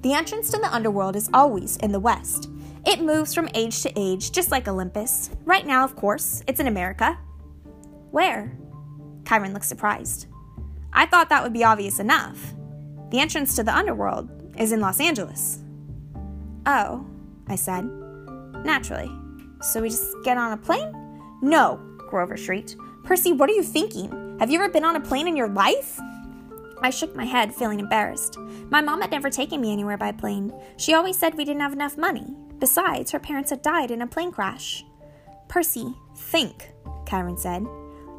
The 0.02 0.14
entrance 0.14 0.50
to 0.52 0.58
the 0.58 0.74
underworld 0.74 1.16
is 1.16 1.30
always 1.34 1.78
in 1.78 1.92
the 1.92 2.00
west. 2.00 2.50
It 2.86 3.02
moves 3.02 3.34
from 3.34 3.50
age 3.54 3.84
to 3.84 3.94
age, 3.96 4.32
just 4.32 4.50
like 4.50 4.68
Olympus. 4.68 5.30
Right 5.46 5.66
now, 5.66 5.84
of 5.84 5.96
course, 5.96 6.44
it's 6.48 6.60
in 6.60 6.68
America. 6.68 7.18
Where? 8.10 8.58
Chiron 9.28 9.54
looked 9.54 9.66
surprised. 9.66 10.26
I 10.92 11.06
thought 11.06 11.30
that 11.30 11.44
would 11.44 11.54
be 11.54 11.64
obvious 11.64 12.00
enough. 12.00 12.54
The 13.12 13.20
entrance 13.20 13.56
to 13.56 13.64
the 13.64 13.76
underworld 13.76 14.30
is 14.58 14.72
in 14.72 14.82
Los 14.82 15.00
Angeles. 15.00 15.60
Oh, 16.66 17.06
I 17.48 17.56
said. 17.56 17.86
Naturally. 18.66 19.12
So 19.62 19.82
we 19.82 19.90
just 19.90 20.16
get 20.24 20.38
on 20.38 20.54
a 20.54 20.58
plane? 20.58 20.92
No, 21.42 21.80
Grover 22.10 22.38
shrieked. 22.38 22.76
Percy, 23.04 23.32
what 23.32 23.50
are 23.50 23.54
you 23.54 23.64
thinking? 23.64 24.38
Have 24.40 24.50
you 24.50 24.60
ever 24.60 24.70
been 24.70 24.84
on 24.84 24.96
a 24.96 25.02
plane 25.02 25.28
in 25.28 25.38
your 25.38 25.48
life? 25.48 26.00
I 26.82 26.90
shook 26.90 27.16
my 27.16 27.26
head, 27.26 27.54
feeling 27.54 27.80
embarrassed. 27.80 28.38
My 28.70 28.82
mom 28.82 29.02
had 29.02 29.12
never 29.12 29.30
taken 29.30 29.62
me 29.62 29.72
anywhere 29.72 29.98
by 29.98 30.12
plane. 30.12 30.52
She 30.78 30.94
always 30.94 31.18
said 31.18 31.36
we 31.36 31.46
didn't 31.46 31.62
have 31.62 31.74
enough 31.74 31.98
money. 31.98 32.26
Besides, 32.60 33.12
her 33.12 33.20
parents 33.20 33.52
had 33.52 33.62
died 33.62 33.92
in 33.92 34.02
a 34.02 34.08
plane 34.08 34.32
crash. 34.32 34.84
Percy, 35.48 35.94
think, 36.16 36.72
Chiron 37.08 37.38
said. 37.38 37.66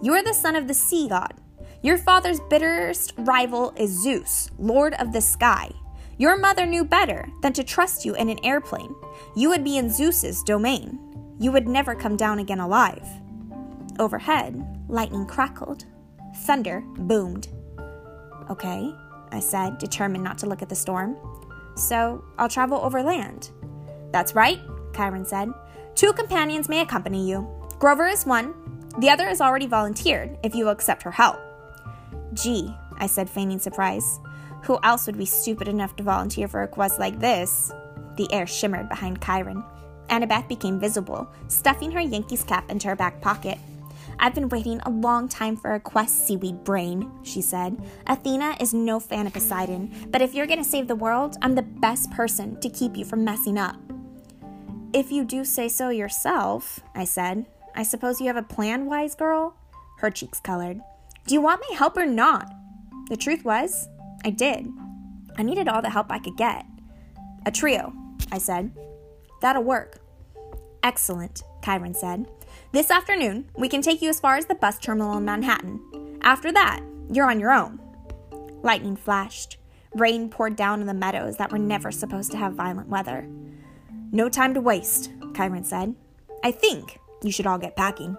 You 0.03 0.12
are 0.14 0.22
the 0.22 0.35
son 0.35 0.57
of 0.57 0.68
the 0.68 0.75
sea 0.75 1.09
god. 1.09 1.35
Your 1.83 1.98
father's 1.98 2.40
bitterest 2.51 3.14
rival 3.18 3.72
is 3.77 3.90
Zeus, 3.90 4.51
lord 4.59 4.94
of 4.94 5.12
the 5.12 5.20
sky. 5.20 5.70
Your 6.18 6.37
mother 6.37 6.66
knew 6.66 6.85
better 6.85 7.29
than 7.40 7.53
to 7.55 7.64
trust 7.64 8.05
you 8.05 8.14
in 8.14 8.29
an 8.29 8.44
airplane. 8.44 8.94
You 9.35 9.48
would 9.48 9.64
be 9.64 9.79
in 9.79 9.90
Zeus's 9.90 10.42
domain. 10.44 11.01
You 11.40 11.51
would 11.51 11.66
never 11.66 11.94
come 11.94 12.16
down 12.16 12.38
again 12.38 12.61
alive. 12.61 13.09
Overhead, 13.98 14.85
lightning 14.88 15.27
crackled. 15.27 15.85
Thunder 16.44 16.83
boomed. 16.96 17.48
Okay, 18.53 18.95
I 19.31 19.41
said, 19.41 19.79
determined 19.79 20.23
not 20.23 20.37
to 20.38 20.47
look 20.47 20.61
at 20.61 20.69
the 20.69 20.75
storm. 20.75 21.17
So 21.75 22.23
I'll 22.37 22.51
travel 22.51 22.79
overland. 22.83 23.51
That's 24.11 24.35
right, 24.35 24.61
Chiron 24.95 25.25
said. 25.25 25.49
Two 25.95 26.12
companions 26.12 26.69
may 26.69 26.83
accompany 26.83 27.27
you. 27.27 27.49
Grover 27.79 28.09
is 28.09 28.27
one, 28.27 28.53
the 28.99 29.09
other 29.09 29.27
has 29.27 29.41
already 29.41 29.67
volunteered 29.67 30.37
if 30.43 30.55
you 30.55 30.67
will 30.67 30.73
accept 30.73 31.03
her 31.03 31.11
help. 31.11 31.41
Gee, 32.35 32.77
I 32.99 33.07
said, 33.07 33.31
feigning 33.31 33.59
surprise. 33.59 34.21
Who 34.65 34.79
else 34.83 35.07
would 35.07 35.17
be 35.17 35.25
stupid 35.25 35.67
enough 35.67 35.97
to 35.97 36.03
volunteer 36.03 36.47
for 36.47 36.62
a 36.62 36.69
quest 36.69 37.01
like 37.01 37.19
this? 37.19 37.73
The 38.17 38.31
air 38.31 38.47
shimmered 38.47 38.91
behind 38.91 39.23
Chiron. 39.23 39.65
Annabeth 40.11 40.47
became 40.47 40.79
visible, 40.79 41.27
stuffing 41.49 41.91
her 41.93 42.03
Yankees 42.03 42.45
cap 42.45 42.71
into 42.71 42.88
her 42.88 42.97
back 42.97 43.23
pocket. 43.23 43.59
I've 44.22 44.37
been 44.37 44.50
waiting 44.50 44.80
a 44.82 44.90
long 44.90 45.28
time 45.28 45.56
for 45.56 45.74
a 45.74 45.80
quest, 45.80 46.28
seaweed 46.28 46.62
brain, 46.62 47.11
she 47.24 47.42
said. 47.42 47.76
Athena 48.06 48.56
is 48.61 48.72
no 48.72 49.00
fan 49.00 49.26
of 49.26 49.32
Poseidon, 49.32 49.92
but 50.11 50.22
if 50.22 50.32
you're 50.32 50.46
gonna 50.46 50.62
save 50.62 50.87
the 50.87 50.94
world, 50.94 51.37
I'm 51.42 51.56
the 51.56 51.62
best 51.62 52.08
person 52.12 52.61
to 52.61 52.70
keep 52.70 52.96
you 52.96 53.04
from 53.04 53.24
messing 53.24 53.58
up. 53.58 53.74
If 54.92 55.11
you 55.11 55.24
do 55.24 55.44
say 55.44 55.68
so 55.68 55.88
yourself, 55.88 56.78
I 56.94 57.02
said. 57.02 57.46
I 57.74 57.82
suppose 57.82 58.20
you 58.20 58.28
have 58.28 58.37
a 58.37 58.44
plan, 58.44 58.87
wise 58.87 59.16
girl? 59.16 59.56
Her 59.98 60.11
cheeks 60.11 60.38
colored. 60.38 60.80
Do 61.26 61.35
you 61.35 61.40
want 61.40 61.64
my 61.68 61.76
help 61.76 61.96
or 61.96 62.06
not? 62.06 62.48
The 63.08 63.16
truth 63.16 63.44
was, 63.44 63.88
I 64.24 64.30
did. 64.30 64.68
I 65.37 65.42
needed 65.42 65.66
all 65.66 65.82
the 65.82 65.90
help 65.90 66.12
I 66.12 66.20
could 66.20 66.37
get. 66.37 66.64
A 67.44 67.50
trio, 67.50 67.92
I 68.30 68.38
said. 68.38 68.70
That'll 69.40 69.64
work. 69.64 69.98
Excellent, 70.85 71.42
Chiron 71.64 71.94
said. 71.94 72.28
This 72.72 72.90
afternoon, 72.90 73.50
we 73.54 73.68
can 73.68 73.82
take 73.82 74.00
you 74.00 74.08
as 74.08 74.18
far 74.18 74.38
as 74.38 74.46
the 74.46 74.54
bus 74.54 74.78
terminal 74.78 75.18
in 75.18 75.26
Manhattan. 75.26 76.18
After 76.22 76.50
that, 76.52 76.80
you're 77.11 77.30
on 77.30 77.38
your 77.38 77.52
own. 77.52 77.78
Lightning 78.62 78.96
flashed. 78.96 79.58
Rain 79.92 80.30
poured 80.30 80.56
down 80.56 80.80
in 80.80 80.87
the 80.87 80.94
meadows 80.94 81.37
that 81.37 81.52
were 81.52 81.58
never 81.58 81.92
supposed 81.92 82.30
to 82.30 82.38
have 82.38 82.54
violent 82.54 82.88
weather. 82.88 83.28
No 84.11 84.30
time 84.30 84.54
to 84.54 84.62
waste, 84.62 85.12
Chiron 85.37 85.64
said. 85.64 85.94
I 86.42 86.50
think 86.50 86.98
you 87.22 87.30
should 87.30 87.46
all 87.46 87.58
get 87.58 87.76
packing. 87.76 88.16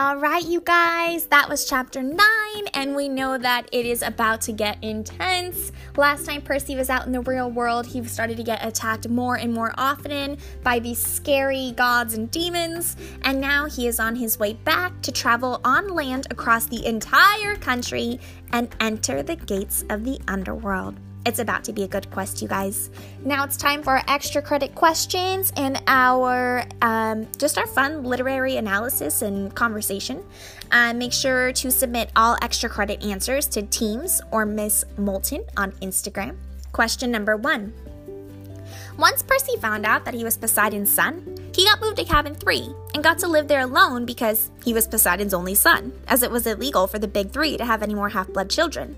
All 0.00 0.16
right, 0.16 0.44
you 0.44 0.60
guys, 0.60 1.26
that 1.26 1.48
was 1.48 1.64
chapter 1.68 2.04
9, 2.04 2.18
and 2.72 2.94
we 2.94 3.08
know 3.08 3.36
that 3.36 3.68
it 3.72 3.84
is 3.84 4.02
about 4.02 4.40
to 4.42 4.52
get 4.52 4.78
intense. 4.80 5.72
Last 5.96 6.24
time 6.24 6.40
Percy 6.40 6.76
was 6.76 6.88
out 6.88 7.06
in 7.06 7.10
the 7.10 7.20
real 7.20 7.50
world, 7.50 7.84
he 7.84 8.04
started 8.04 8.36
to 8.36 8.44
get 8.44 8.64
attacked 8.64 9.08
more 9.08 9.34
and 9.34 9.52
more 9.52 9.74
often 9.76 10.38
by 10.62 10.78
these 10.78 11.04
scary 11.04 11.72
gods 11.72 12.14
and 12.14 12.30
demons, 12.30 12.94
and 13.22 13.40
now 13.40 13.66
he 13.66 13.88
is 13.88 13.98
on 13.98 14.14
his 14.14 14.38
way 14.38 14.52
back 14.52 14.92
to 15.02 15.10
travel 15.10 15.60
on 15.64 15.88
land 15.88 16.28
across 16.30 16.66
the 16.66 16.86
entire 16.86 17.56
country 17.56 18.20
and 18.52 18.72
enter 18.78 19.24
the 19.24 19.34
gates 19.34 19.84
of 19.90 20.04
the 20.04 20.20
underworld. 20.28 20.94
It's 21.26 21.38
about 21.38 21.64
to 21.64 21.72
be 21.72 21.82
a 21.82 21.88
good 21.88 22.10
quest, 22.10 22.40
you 22.40 22.48
guys. 22.48 22.90
Now 23.24 23.44
it's 23.44 23.56
time 23.56 23.82
for 23.82 23.98
our 23.98 24.04
extra 24.08 24.40
credit 24.40 24.74
questions 24.74 25.52
and 25.56 25.82
our 25.86 26.64
um, 26.80 27.26
just 27.38 27.58
our 27.58 27.66
fun 27.66 28.04
literary 28.04 28.56
analysis 28.56 29.22
and 29.22 29.54
conversation. 29.54 30.24
Uh, 30.70 30.94
make 30.94 31.12
sure 31.12 31.52
to 31.52 31.70
submit 31.70 32.10
all 32.16 32.36
extra 32.42 32.68
credit 32.68 33.04
answers 33.04 33.46
to 33.48 33.62
Teams 33.62 34.20
or 34.30 34.46
Miss 34.46 34.84
Moulton 34.96 35.44
on 35.56 35.72
Instagram. 35.72 36.36
Question 36.72 37.10
number 37.10 37.36
one. 37.36 37.72
Once 38.98 39.22
Percy 39.22 39.56
found 39.58 39.86
out 39.86 40.04
that 40.04 40.14
he 40.14 40.24
was 40.24 40.36
Poseidon's 40.36 40.90
son, 40.90 41.22
he 41.54 41.64
got 41.64 41.80
moved 41.80 41.96
to 41.96 42.04
cabin 42.04 42.34
3 42.34 42.74
and 42.94 43.02
got 43.02 43.18
to 43.18 43.28
live 43.28 43.48
there 43.48 43.60
alone 43.60 44.04
because 44.04 44.50
he 44.64 44.72
was 44.72 44.88
Poseidon's 44.88 45.34
only 45.34 45.54
son, 45.54 45.92
as 46.08 46.22
it 46.22 46.30
was 46.30 46.46
illegal 46.46 46.86
for 46.86 46.98
the 46.98 47.08
big 47.08 47.30
three 47.30 47.56
to 47.56 47.64
have 47.64 47.82
any 47.82 47.94
more 47.94 48.08
half 48.08 48.28
blood 48.28 48.50
children. 48.50 48.96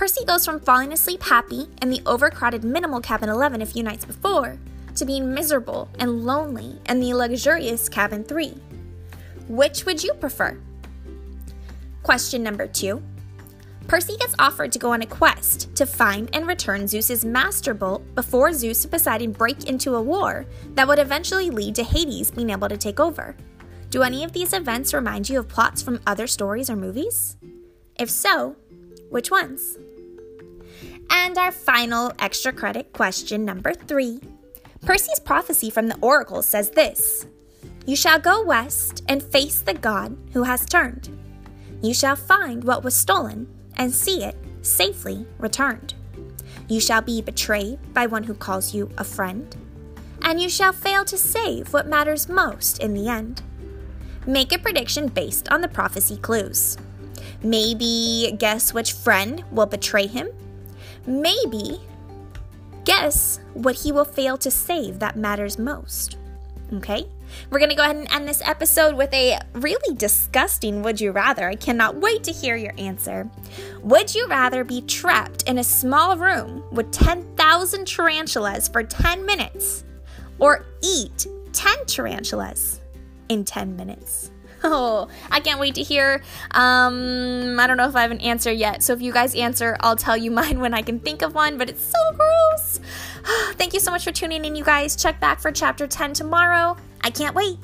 Percy 0.00 0.24
goes 0.24 0.46
from 0.46 0.60
falling 0.60 0.94
asleep 0.94 1.22
happy 1.22 1.68
in 1.82 1.90
the 1.90 2.00
overcrowded 2.06 2.64
minimal 2.64 3.02
cabin 3.02 3.28
11 3.28 3.60
a 3.60 3.66
few 3.66 3.82
nights 3.82 4.06
before 4.06 4.56
to 4.94 5.04
being 5.04 5.34
miserable 5.34 5.90
and 5.98 6.24
lonely 6.24 6.78
in 6.88 7.00
the 7.00 7.12
luxurious 7.12 7.86
cabin 7.86 8.24
3. 8.24 8.54
Which 9.46 9.84
would 9.84 10.02
you 10.02 10.14
prefer? 10.14 10.58
Question 12.02 12.42
number 12.42 12.66
2. 12.66 13.02
Percy 13.88 14.16
gets 14.16 14.34
offered 14.38 14.72
to 14.72 14.78
go 14.78 14.90
on 14.90 15.02
a 15.02 15.06
quest 15.06 15.76
to 15.76 15.84
find 15.84 16.30
and 16.32 16.46
return 16.46 16.88
Zeus's 16.88 17.22
master 17.22 17.74
bolt 17.74 18.02
before 18.14 18.54
Zeus 18.54 18.82
and 18.84 18.90
Poseidon 18.90 19.32
break 19.32 19.68
into 19.68 19.96
a 19.96 20.02
war 20.02 20.46
that 20.76 20.88
would 20.88 20.98
eventually 20.98 21.50
lead 21.50 21.74
to 21.74 21.84
Hades 21.84 22.30
being 22.30 22.48
able 22.48 22.70
to 22.70 22.78
take 22.78 23.00
over. 23.00 23.36
Do 23.90 24.02
any 24.02 24.24
of 24.24 24.32
these 24.32 24.54
events 24.54 24.94
remind 24.94 25.28
you 25.28 25.38
of 25.40 25.48
plots 25.48 25.82
from 25.82 26.00
other 26.06 26.26
stories 26.26 26.70
or 26.70 26.76
movies? 26.76 27.36
If 27.96 28.08
so, 28.08 28.56
which 29.10 29.30
ones? 29.30 29.76
And 31.10 31.36
our 31.36 31.50
final 31.50 32.12
extra 32.18 32.52
credit 32.52 32.92
question 32.92 33.44
number 33.44 33.74
three. 33.74 34.20
Percy's 34.82 35.20
prophecy 35.20 35.68
from 35.68 35.88
the 35.88 35.98
oracle 36.00 36.40
says 36.42 36.70
this 36.70 37.26
You 37.84 37.96
shall 37.96 38.18
go 38.18 38.44
west 38.44 39.02
and 39.08 39.22
face 39.22 39.60
the 39.60 39.74
God 39.74 40.16
who 40.32 40.44
has 40.44 40.64
turned. 40.64 41.10
You 41.82 41.94
shall 41.94 42.16
find 42.16 42.64
what 42.64 42.84
was 42.84 42.94
stolen 42.94 43.48
and 43.76 43.92
see 43.92 44.22
it 44.22 44.36
safely 44.62 45.26
returned. 45.38 45.94
You 46.68 46.80
shall 46.80 47.02
be 47.02 47.22
betrayed 47.22 47.78
by 47.92 48.06
one 48.06 48.22
who 48.22 48.34
calls 48.34 48.74
you 48.74 48.90
a 48.96 49.04
friend, 49.04 49.54
and 50.22 50.40
you 50.40 50.48
shall 50.48 50.72
fail 50.72 51.04
to 51.06 51.18
save 51.18 51.72
what 51.72 51.88
matters 51.88 52.28
most 52.28 52.78
in 52.78 52.94
the 52.94 53.08
end. 53.08 53.42
Make 54.26 54.52
a 54.52 54.58
prediction 54.58 55.08
based 55.08 55.48
on 55.50 55.60
the 55.60 55.68
prophecy 55.68 56.16
clues. 56.18 56.76
Maybe 57.42 58.36
guess 58.38 58.72
which 58.72 58.92
friend 58.92 59.42
will 59.50 59.66
betray 59.66 60.06
him 60.06 60.28
Maybe 61.10 61.80
guess 62.84 63.40
what 63.54 63.74
he 63.74 63.90
will 63.90 64.04
fail 64.04 64.38
to 64.38 64.50
save 64.50 65.00
that 65.00 65.16
matters 65.16 65.58
most. 65.58 66.18
Okay? 66.72 67.04
We're 67.50 67.58
going 67.58 67.70
to 67.70 67.76
go 67.76 67.82
ahead 67.82 67.96
and 67.96 68.10
end 68.12 68.28
this 68.28 68.42
episode 68.44 68.94
with 68.94 69.12
a 69.12 69.40
really 69.54 69.96
disgusting 69.96 70.82
would 70.82 71.00
you 71.00 71.10
rather. 71.10 71.48
I 71.48 71.56
cannot 71.56 71.96
wait 71.96 72.22
to 72.24 72.32
hear 72.32 72.54
your 72.54 72.74
answer. 72.78 73.28
Would 73.82 74.14
you 74.14 74.28
rather 74.28 74.62
be 74.62 74.82
trapped 74.82 75.48
in 75.48 75.58
a 75.58 75.64
small 75.64 76.16
room 76.16 76.62
with 76.70 76.92
10,000 76.92 77.86
tarantulas 77.86 78.68
for 78.68 78.84
10 78.84 79.26
minutes 79.26 79.84
or 80.38 80.66
eat 80.80 81.26
10 81.52 81.86
tarantulas 81.86 82.80
in 83.28 83.44
10 83.44 83.74
minutes? 83.74 84.30
Oh, 84.62 85.08
I 85.30 85.40
can't 85.40 85.60
wait 85.60 85.74
to 85.76 85.82
hear. 85.82 86.22
Um, 86.52 87.58
I 87.58 87.66
don't 87.66 87.76
know 87.76 87.88
if 87.88 87.96
I 87.96 88.02
have 88.02 88.10
an 88.10 88.20
answer 88.20 88.52
yet. 88.52 88.82
So 88.82 88.92
if 88.92 89.02
you 89.02 89.12
guys 89.12 89.34
answer, 89.34 89.76
I'll 89.80 89.96
tell 89.96 90.16
you 90.16 90.30
mine 90.40 90.60
when 90.60 90.74
I 90.74 90.82
can 90.82 90.98
think 91.00 91.22
of 91.22 91.34
one, 91.34 91.58
but 91.58 91.70
it's 91.70 91.84
so 91.84 92.16
gross. 92.16 92.80
Thank 93.54 93.74
you 93.74 93.80
so 93.80 93.90
much 93.90 94.04
for 94.04 94.12
tuning 94.12 94.44
in, 94.44 94.54
you 94.54 94.64
guys. 94.64 94.96
Check 94.96 95.20
back 95.20 95.40
for 95.40 95.52
chapter 95.52 95.86
10 95.86 96.14
tomorrow. 96.14 96.76
I 97.02 97.10
can't 97.10 97.34
wait. 97.34 97.58